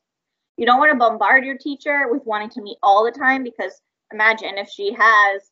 You 0.56 0.66
don't 0.66 0.78
want 0.78 0.92
to 0.92 0.98
bombard 0.98 1.44
your 1.44 1.58
teacher 1.58 2.06
with 2.10 2.24
wanting 2.24 2.50
to 2.50 2.62
meet 2.62 2.78
all 2.82 3.04
the 3.04 3.10
time 3.10 3.42
because 3.42 3.80
imagine 4.12 4.56
if 4.56 4.68
she 4.68 4.92
has 4.92 5.50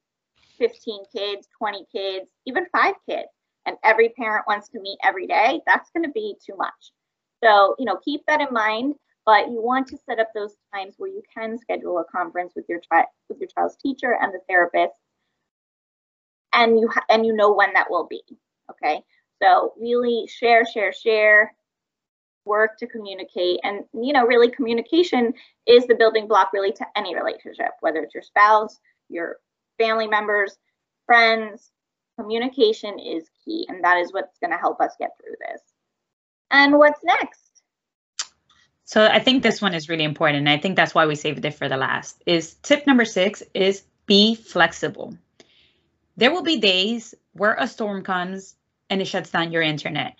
15 0.59 1.02
kids, 1.14 1.49
20 1.59 1.85
kids, 1.93 2.26
even 2.47 2.67
five 2.73 2.95
kids, 3.09 3.29
and 3.67 3.76
every 3.85 4.11
parent 4.11 4.45
wants 4.47 4.69
to 4.71 4.81
meet 4.81 4.99
every 5.02 5.26
day, 5.26 5.61
that's 5.67 5.91
going 5.91 6.05
to 6.05 6.12
be 6.12 6.37
too 6.45 6.57
much. 6.57 6.93
So, 7.43 7.75
you 7.79 7.85
know, 7.85 7.99
keep 8.05 8.23
that 8.26 8.41
in 8.41 8.52
mind, 8.52 8.95
but 9.26 9.49
you 9.49 9.61
want 9.61 9.88
to 9.88 9.99
set 10.09 10.21
up 10.21 10.29
those 10.35 10.55
times 10.73 10.95
where 10.99 11.11
you 11.11 11.23
can 11.37 11.59
schedule 11.59 11.99
a 11.99 12.05
conference 12.05 12.52
with 12.55 12.64
your 12.69 12.81
child 12.81 13.07
with 13.29 13.38
your 13.38 13.49
child's 13.49 13.76
teacher 13.76 14.17
and 14.21 14.33
the 14.33 14.41
therapist 14.49 14.95
and 16.52 16.78
you 16.78 16.88
ha- 16.88 17.04
and 17.09 17.26
you 17.26 17.35
know 17.35 17.52
when 17.52 17.73
that 17.75 17.90
will 17.90 18.06
be, 18.06 18.23
okay? 18.71 19.02
So, 19.42 19.75
really 19.78 20.28
share 20.28 20.64
share 20.66 20.92
share 20.92 21.54
work 22.44 22.76
to 22.78 22.88
communicate 22.88 23.61
and 23.62 23.85
you 23.94 24.12
know 24.12 24.26
really 24.26 24.50
communication 24.50 25.32
is 25.66 25.87
the 25.87 25.94
building 25.94 26.26
block 26.26 26.52
really 26.52 26.73
to 26.73 26.85
any 26.97 27.14
relationship 27.14 27.71
whether 27.82 28.00
it's 28.00 28.14
your 28.14 28.23
spouse 28.25 28.80
your 29.09 29.37
family 29.78 30.09
members 30.09 30.56
friends 31.06 31.71
communication 32.18 32.99
is 32.99 33.29
key 33.44 33.66
and 33.68 33.83
that 33.85 33.98
is 33.98 34.12
what's 34.12 34.38
going 34.38 34.50
to 34.50 34.57
help 34.57 34.81
us 34.81 34.94
get 34.98 35.11
through 35.20 35.35
this. 35.40 35.61
And 36.50 36.77
what's 36.79 37.00
next? 37.03 37.40
So 38.85 39.07
i 39.07 39.18
think 39.20 39.42
this 39.42 39.62
one 39.62 39.74
is 39.74 39.88
really 39.88 40.05
important 40.05 40.38
and 40.38 40.48
i 40.48 40.59
think 40.59 40.77
that's 40.77 40.94
why 40.94 41.07
we 41.07 41.14
saved 41.14 41.44
it 41.44 41.55
for 41.55 41.68
the 41.68 41.77
last 41.77 42.22
is 42.27 42.55
tip 42.55 42.87
number 42.87 43.05
six 43.05 43.42
is 43.55 43.85
be 44.07 44.35
flexible 44.35 45.16
there 46.16 46.33
will 46.33 46.42
be 46.42 46.59
days 46.59 47.14
where 47.33 47.57
a 47.59 47.66
storm 47.66 48.03
comes 48.03 48.55
and 48.90 49.01
it 49.01 49.07
shuts 49.07 49.31
down 49.31 49.53
your 49.53 49.62
internet 49.62 50.16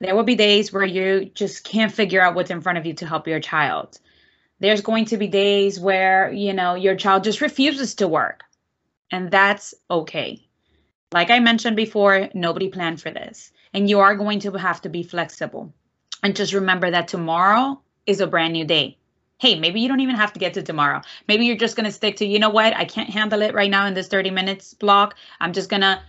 there 0.00 0.14
will 0.14 0.24
be 0.24 0.34
days 0.34 0.72
where 0.72 0.84
you 0.84 1.30
just 1.34 1.64
can't 1.64 1.92
figure 1.92 2.20
out 2.20 2.34
what's 2.34 2.50
in 2.50 2.60
front 2.60 2.78
of 2.78 2.86
you 2.86 2.94
to 2.94 3.06
help 3.06 3.26
your 3.26 3.40
child. 3.40 3.98
There's 4.60 4.82
going 4.82 5.06
to 5.06 5.16
be 5.16 5.26
days 5.26 5.80
where, 5.80 6.30
you 6.30 6.52
know, 6.52 6.74
your 6.74 6.96
child 6.96 7.24
just 7.24 7.40
refuses 7.40 7.94
to 7.96 8.08
work. 8.08 8.44
And 9.10 9.30
that's 9.30 9.74
okay. 9.90 10.46
Like 11.12 11.30
I 11.30 11.38
mentioned 11.38 11.76
before, 11.76 12.28
nobody 12.34 12.68
planned 12.68 13.00
for 13.00 13.10
this. 13.10 13.52
And 13.72 13.88
you 13.88 14.00
are 14.00 14.16
going 14.16 14.40
to 14.40 14.52
have 14.52 14.82
to 14.82 14.88
be 14.88 15.02
flexible. 15.02 15.72
And 16.22 16.36
just 16.36 16.52
remember 16.52 16.90
that 16.90 17.08
tomorrow 17.08 17.80
is 18.06 18.20
a 18.20 18.26
brand 18.26 18.52
new 18.52 18.64
day. 18.64 18.98
Hey, 19.38 19.58
maybe 19.58 19.80
you 19.80 19.88
don't 19.88 20.00
even 20.00 20.16
have 20.16 20.32
to 20.32 20.38
get 20.38 20.54
to 20.54 20.62
tomorrow. 20.62 21.02
Maybe 21.28 21.44
you're 21.44 21.56
just 21.56 21.76
going 21.76 21.84
to 21.84 21.92
stick 21.92 22.16
to, 22.16 22.26
you 22.26 22.38
know 22.38 22.48
what? 22.48 22.74
I 22.74 22.84
can't 22.84 23.10
handle 23.10 23.42
it 23.42 23.54
right 23.54 23.70
now 23.70 23.86
in 23.86 23.94
this 23.94 24.08
30 24.08 24.30
minutes 24.30 24.72
block. 24.72 25.14
I'm 25.40 25.52
just 25.52 25.68
going 25.68 25.82
to 25.82 26.00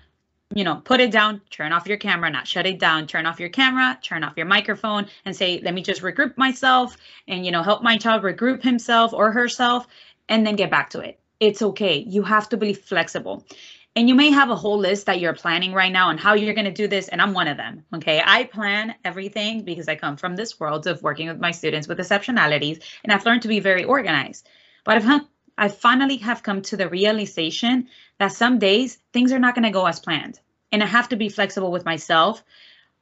you 0.56 0.64
know, 0.64 0.76
put 0.76 1.02
it 1.02 1.12
down, 1.12 1.42
turn 1.50 1.74
off 1.74 1.88
your 1.88 1.98
camera, 1.98 2.30
not 2.30 2.48
shut 2.48 2.66
it 2.66 2.80
down, 2.80 3.06
turn 3.06 3.26
off 3.26 3.40
your 3.40 3.50
camera, 3.50 4.00
turn 4.02 4.24
off 4.24 4.38
your 4.38 4.46
microphone 4.46 5.06
and 5.26 5.36
say, 5.36 5.60
let 5.64 5.74
me 5.74 5.82
just 5.82 6.02
regroup 6.02 6.38
myself 6.38 6.96
and, 7.28 7.46
you 7.46 7.52
know, 7.52 7.64
help 7.64 7.84
my 7.84 7.98
child 7.98 8.24
regroup 8.24 8.64
himself 8.64 9.14
or 9.14 9.32
herself 9.32 9.88
and 10.30 10.48
then 10.48 10.56
get 10.56 10.72
back 10.72 10.90
to 10.92 11.00
it. 11.00 11.20
It's 11.40 11.62
okay. 11.62 11.98
You 12.08 12.24
have 12.24 12.50
to 12.50 12.58
be 12.58 12.74
flexible. 12.74 13.46
And 13.96 14.08
you 14.08 14.14
may 14.14 14.30
have 14.30 14.52
a 14.52 14.56
whole 14.56 14.78
list 14.78 15.08
that 15.08 15.20
you're 15.20 15.34
planning 15.34 15.74
right 15.74 15.92
now 15.92 16.10
on 16.10 16.20
how 16.20 16.36
you're 16.36 16.54
going 16.54 16.66
to 16.66 16.72
do 16.72 16.88
this. 16.88 17.08
And 17.08 17.20
I'm 17.22 17.34
one 17.34 17.48
of 17.48 17.58
them. 17.58 17.84
Okay. 17.96 18.22
I 18.24 18.44
plan 18.44 18.94
everything 19.04 19.64
because 19.64 19.88
I 19.88 19.96
come 19.96 20.18
from 20.18 20.36
this 20.36 20.60
world 20.60 20.86
of 20.86 21.02
working 21.02 21.28
with 21.28 21.40
my 21.40 21.52
students 21.52 21.88
with 21.88 21.98
exceptionalities 21.98 22.84
and 23.04 23.12
I've 23.12 23.26
learned 23.26 23.42
to 23.42 23.48
be 23.48 23.60
very 23.60 23.84
organized. 23.84 24.48
But 24.84 24.98
I've 24.98 25.22
I 25.58 25.70
finally 25.70 26.18
have 26.18 26.44
come 26.44 26.62
to 26.64 26.78
the 26.78 26.88
realization 26.88 27.88
that 28.20 28.32
some 28.32 28.60
days 28.60 29.00
things 29.12 29.32
are 29.32 29.40
not 29.40 29.56
going 29.56 29.64
to 29.64 29.72
go 29.72 29.88
as 29.88 30.00
planned. 30.00 30.40
And 30.72 30.84
I 30.84 30.86
have 30.86 31.10
to 31.10 31.16
be 31.16 31.30
flexible 31.30 31.72
with 31.72 31.86
myself. 31.86 32.44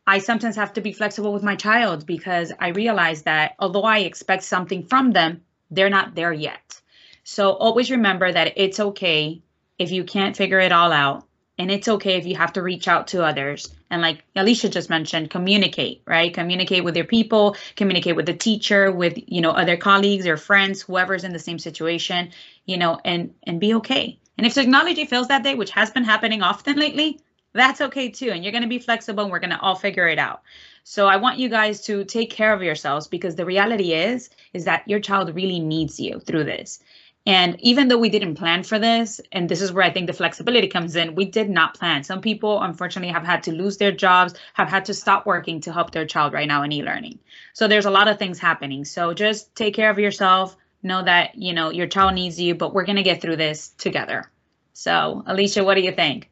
I 0.08 0.20
sometimes 0.20 0.56
have 0.56 0.74
to 0.74 0.82
be 0.82 0.94
flexible 0.94 1.34
with 1.34 1.44
my 1.44 1.56
child 1.56 2.06
because 2.06 2.54
I 2.58 2.70
realize 2.70 3.24
that 3.24 3.56
although 3.60 3.84
I 3.84 4.00
expect 4.00 4.44
something 4.44 4.84
from 4.84 5.12
them, 5.12 5.42
they're 5.70 5.90
not 5.90 6.16
there 6.16 6.32
yet. 6.32 6.80
So 7.24 7.52
always 7.52 7.92
remember 7.92 8.32
that 8.32 8.54
it's 8.56 8.80
okay 8.80 9.42
if 9.78 9.92
you 9.92 10.04
can't 10.04 10.38
figure 10.38 10.60
it 10.60 10.72
all 10.72 10.92
out 10.92 11.26
and 11.58 11.72
it's 11.72 11.88
okay 11.88 12.16
if 12.16 12.26
you 12.26 12.36
have 12.36 12.54
to 12.54 12.62
reach 12.62 12.88
out 12.88 13.08
to 13.08 13.24
others. 13.24 13.74
And 13.90 14.02
like 14.02 14.24
alicia 14.36 14.70
just 14.70 14.90
mentioned 14.90 15.30
communicate 15.30 16.02
right? 16.06 16.34
Communicate 16.34 16.84
with 16.84 16.96
your 16.96 17.06
people 17.06 17.56
communicate 17.76 18.16
with 18.16 18.26
the 18.26 18.34
teacher 18.34 18.92
with 18.92 19.18
you 19.28 19.42
know 19.42 19.52
other 19.52 19.78
colleagues 19.78 20.28
or 20.28 20.38
friends 20.38 20.82
whoever's 20.82 21.24
in 21.24 21.34
the 21.34 21.40
same 21.40 21.60
situation 21.60 22.32
you 22.66 22.78
know 22.78 23.00
and 23.06 23.34
and 23.44 23.60
be 23.60 23.74
okay. 23.76 24.20
And 24.38 24.46
if 24.46 24.54
technology 24.54 25.06
fails 25.06 25.28
that 25.30 25.44
day 25.44 25.56
which 25.56 25.72
has 25.72 25.92
been 25.92 26.04
happening 26.04 26.42
often 26.42 26.78
lately 26.78 27.20
that's 27.54 27.80
okay 27.80 28.10
too. 28.10 28.32
And 28.32 28.44
you're 28.44 28.52
going 28.52 28.64
to 28.64 28.70
be 28.70 28.80
flexible 28.80 29.24
and 29.24 29.32
we're 29.32 29.40
going 29.40 29.52
to 29.52 29.60
all 29.62 29.76
figure 29.76 30.10
it 30.10 30.20
out. 30.20 30.42
So 30.84 31.08
i 31.08 31.16
want 31.16 31.40
you 31.40 31.50
guys 31.50 31.82
to 31.86 32.04
take 32.04 32.30
care 32.30 32.54
of 32.54 32.62
yourselves 32.62 33.08
because 33.08 33.36
the 33.36 33.46
reality 33.46 33.94
is 33.94 34.30
is 34.54 34.66
that 34.66 34.88
your 34.88 35.00
child 35.00 35.34
really 35.34 35.60
needs 35.60 36.00
you 36.00 36.20
through 36.20 36.44
this 36.44 36.80
and 37.26 37.60
even 37.62 37.88
though 37.88 37.98
we 37.98 38.10
didn't 38.10 38.36
plan 38.36 38.64
for 38.64 38.78
this, 38.78 39.20
and 39.32 39.50
this 39.50 39.62
is 39.62 39.72
where 39.72 39.84
I 39.84 39.90
think 39.90 40.06
the 40.06 40.14
flexibility 40.14 40.68
comes 40.68 40.96
in, 40.96 41.16
we 41.16 41.26
did 41.26 41.50
not 41.50 41.74
plan. 41.74 42.04
Some 42.04 42.22
people, 42.22 42.62
unfortunately, 42.62 43.12
have 43.12 43.26
had 43.26 43.42
to 43.44 43.52
lose 43.52 43.78
their 43.78 43.92
jobs, 43.92 44.36
have 44.54 44.70
had 44.70 44.86
to 44.86 44.94
stop 44.94 45.26
working 45.26 45.60
to 45.62 45.74
help 45.74 45.90
their 45.90 46.06
child 46.06 46.34
right 46.34 46.48
now 46.48 46.62
in 46.62 46.72
e-learning. 46.72 47.18
So 47.54 47.68
there's 47.68 47.86
a 47.86 47.92
lot 47.92 48.08
of 48.08 48.20
things 48.20 48.38
happening. 48.38 48.86
So 48.86 49.14
just 49.14 49.56
take 49.56 49.74
care 49.74 49.90
of 49.90 49.98
yourself. 49.98 50.56
Know 50.84 51.04
that 51.04 51.36
you 51.36 51.54
know 51.54 51.72
your 51.72 51.88
child 51.88 52.14
needs 52.14 52.40
you, 52.40 52.54
but 52.54 52.76
we're 52.76 52.86
gonna 52.86 53.02
get 53.02 53.22
through 53.22 53.38
this 53.38 53.70
together. 53.70 54.30
So, 54.74 55.24
Alicia, 55.26 55.64
what 55.64 55.76
do 55.76 55.82
you 55.82 55.94
think? 55.94 56.30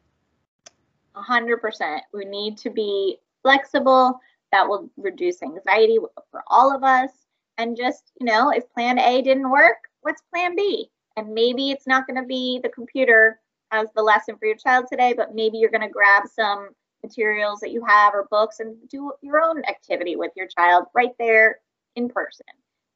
A 1.16 1.22
hundred 1.22 1.56
percent. 1.56 2.02
We 2.12 2.24
need 2.24 2.56
to 2.58 2.70
be 2.70 3.16
flexible. 3.42 4.20
That 4.52 4.68
will 4.68 4.88
reduce 4.96 5.42
anxiety 5.42 5.98
for 6.30 6.44
all 6.46 6.72
of 6.72 6.84
us. 6.84 7.10
And 7.58 7.76
just 7.76 8.12
you 8.20 8.26
know, 8.26 8.50
if 8.50 8.72
Plan 8.72 9.00
A 9.00 9.22
didn't 9.22 9.50
work, 9.50 9.88
what's 10.04 10.22
plan 10.32 10.54
B? 10.54 10.90
And 11.16 11.32
maybe 11.32 11.70
it's 11.70 11.86
not 11.86 12.06
going 12.06 12.20
to 12.20 12.26
be 12.26 12.60
the 12.62 12.68
computer 12.68 13.40
as 13.72 13.88
the 13.94 14.02
lesson 14.02 14.36
for 14.36 14.46
your 14.46 14.56
child 14.56 14.86
today, 14.90 15.14
but 15.16 15.34
maybe 15.34 15.58
you're 15.58 15.70
going 15.70 15.80
to 15.80 15.88
grab 15.88 16.24
some 16.32 16.68
materials 17.02 17.60
that 17.60 17.70
you 17.70 17.84
have 17.84 18.14
or 18.14 18.28
books 18.30 18.60
and 18.60 18.76
do 18.88 19.12
your 19.22 19.40
own 19.40 19.62
activity 19.64 20.16
with 20.16 20.30
your 20.36 20.46
child 20.46 20.84
right 20.94 21.12
there 21.18 21.58
in 21.96 22.08
person. 22.08 22.46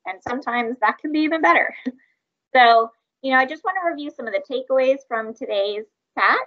And 0.07 0.19
sometimes 0.27 0.77
that 0.81 0.99
can 0.99 1.13
be 1.13 1.21
even 1.21 1.43
better. 1.43 1.75
so, 2.55 2.91
you 3.23 3.33
know, 3.33 3.39
I 3.39 3.47
just 3.47 3.65
want 3.65 3.77
to 3.81 3.91
review 3.91 4.11
some 4.15 4.27
of 4.27 4.35
the 4.35 4.43
takeaways 4.51 4.99
from 5.07 5.35
today's 5.35 5.85
chat. 6.19 6.39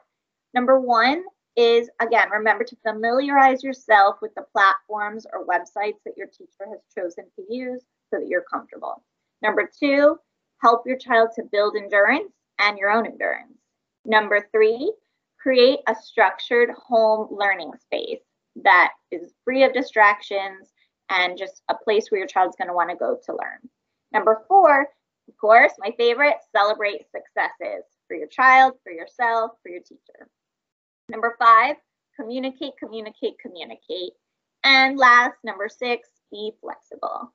Number 0.53 0.79
one 0.79 1.23
is 1.55 1.89
again, 1.99 2.29
remember 2.29 2.63
to 2.63 2.75
familiarize 2.77 3.63
yourself 3.63 4.17
with 4.21 4.33
the 4.35 4.45
platforms 4.53 5.25
or 5.31 5.45
websites 5.45 5.99
that 6.05 6.17
your 6.17 6.27
teacher 6.27 6.65
has 6.69 6.79
chosen 6.95 7.25
to 7.35 7.53
use 7.53 7.81
so 8.09 8.19
that 8.19 8.27
you're 8.27 8.45
comfortable. 8.51 9.03
Number 9.41 9.69
two, 9.79 10.17
help 10.61 10.83
your 10.85 10.97
child 10.97 11.29
to 11.35 11.43
build 11.51 11.75
endurance 11.75 12.31
and 12.59 12.77
your 12.77 12.91
own 12.91 13.05
endurance. 13.05 13.57
Number 14.05 14.47
three, 14.51 14.93
create 15.41 15.79
a 15.87 15.95
structured 15.95 16.69
home 16.71 17.27
learning 17.31 17.71
space. 17.81 18.21
that 18.63 18.91
is 19.11 19.33
free 19.43 19.63
of 19.63 19.73
distractions 19.73 20.71
and 21.09 21.37
just 21.37 21.61
a 21.69 21.75
place 21.75 22.07
where 22.09 22.19
your 22.19 22.27
child's 22.27 22.55
going 22.57 22.67
to 22.67 22.73
want 22.73 22.89
to 22.89 22.95
go 22.95 23.17
to 23.25 23.31
learn. 23.31 23.69
Number 24.13 24.43
four, 24.47 24.87
of 25.27 25.37
course, 25.39 25.71
my 25.79 25.91
favorite, 25.97 26.35
celebrate 26.55 27.05
successes 27.11 27.85
for 28.07 28.15
your 28.15 28.27
child, 28.27 28.73
for 28.83 28.91
yourself, 28.91 29.51
for 29.63 29.69
your 29.69 29.81
teacher. 29.81 30.27
Number 31.09 31.35
five, 31.39 31.77
communicate, 32.19 32.73
communicate, 32.77 33.39
communicate. 33.41 34.13
And 34.63 34.97
last, 34.97 35.37
number 35.43 35.69
six, 35.69 36.09
be 36.31 36.51
flexible. 36.61 37.33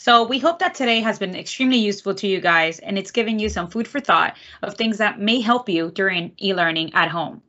So 0.00 0.22
we 0.22 0.38
hope 0.38 0.60
that 0.60 0.76
today 0.76 1.00
has 1.00 1.18
been 1.18 1.34
extremely 1.34 1.78
useful 1.78 2.14
to 2.14 2.28
you 2.28 2.40
guys 2.40 2.78
and 2.78 2.96
it's 2.96 3.10
giving 3.10 3.40
you 3.40 3.48
some 3.48 3.68
food 3.68 3.88
for 3.88 3.98
thought 3.98 4.36
of 4.62 4.76
things 4.76 4.98
that 4.98 5.18
may 5.18 5.40
help 5.40 5.68
you 5.68 5.90
during 5.90 6.30
e-learning 6.40 6.94
at 6.94 7.08
home. 7.08 7.42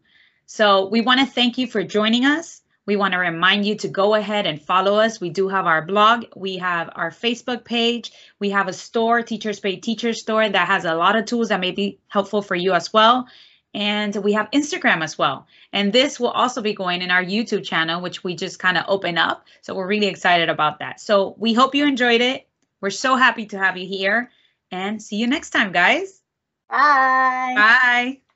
So 0.48 0.88
we 0.88 1.02
want 1.02 1.20
to 1.20 1.28
thank 1.28 1.60
you 1.60 1.68
for 1.68 1.84
joining 1.84 2.26
us. 2.26 2.64
We 2.88 2.96
want 2.96 3.14
to 3.14 3.20
remind 3.20 3.68
you 3.68 3.76
to 3.76 3.88
go 3.88 4.16
ahead 4.16 4.48
and 4.48 4.60
follow 4.60 4.96
us. 4.96 5.22
We 5.22 5.30
do 5.30 5.48
have 5.48 5.68
our 5.68 5.86
blog, 5.86 6.26
we 6.36 6.58
have 6.58 6.90
our 6.96 7.12
Facebook 7.12 7.66
page, 7.66 8.14
we 8.40 8.50
have 8.50 8.68
a 8.68 8.74
store, 8.74 9.22
Teachers 9.22 9.60
Pay 9.60 9.76
Teachers 9.76 10.20
store 10.22 10.50
that 10.50 10.68
has 10.68 10.86
a 10.86 10.96
lot 10.96 11.16
of 11.16 11.26
tools 11.26 11.50
that 11.50 11.60
may 11.60 11.70
be 11.70 12.00
helpful 12.08 12.42
for 12.42 12.56
you 12.56 12.74
as 12.74 12.92
well. 12.92 13.28
And 13.74 14.16
we 14.18 14.34
have 14.34 14.50
Instagram 14.52 15.04
as 15.04 15.18
well. 15.18 15.46
And 15.74 15.94
this 15.94 16.20
will 16.20 16.32
also 16.32 16.62
be 16.62 16.74
going 16.74 17.02
in 17.02 17.12
our 17.12 17.24
YouTube 17.24 17.64
channel, 17.64 18.02
which 18.02 18.24
we 18.24 18.36
just 18.36 18.58
kind 18.60 18.78
of 18.78 18.86
open 18.88 19.18
up. 19.18 19.46
So 19.62 19.76
we're 19.76 19.88
really 19.88 20.08
excited 20.08 20.50
about 20.50 20.80
that. 20.80 21.00
So 21.00 21.36
we 21.38 21.54
hope 21.54 21.76
you 21.76 21.86
enjoyed 21.86 22.22
it. 22.22 22.48
We're 22.82 22.90
so 22.90 23.16
happy 23.16 23.46
to 23.48 23.60
have 23.60 23.78
you 23.78 23.88
here 23.88 24.32
and 24.72 25.02
see 25.02 25.18
you 25.18 25.28
next 25.28 25.52
time, 25.52 25.72
guys. 25.72 26.22
Bye. 26.70 27.54
Bye. 27.56 28.29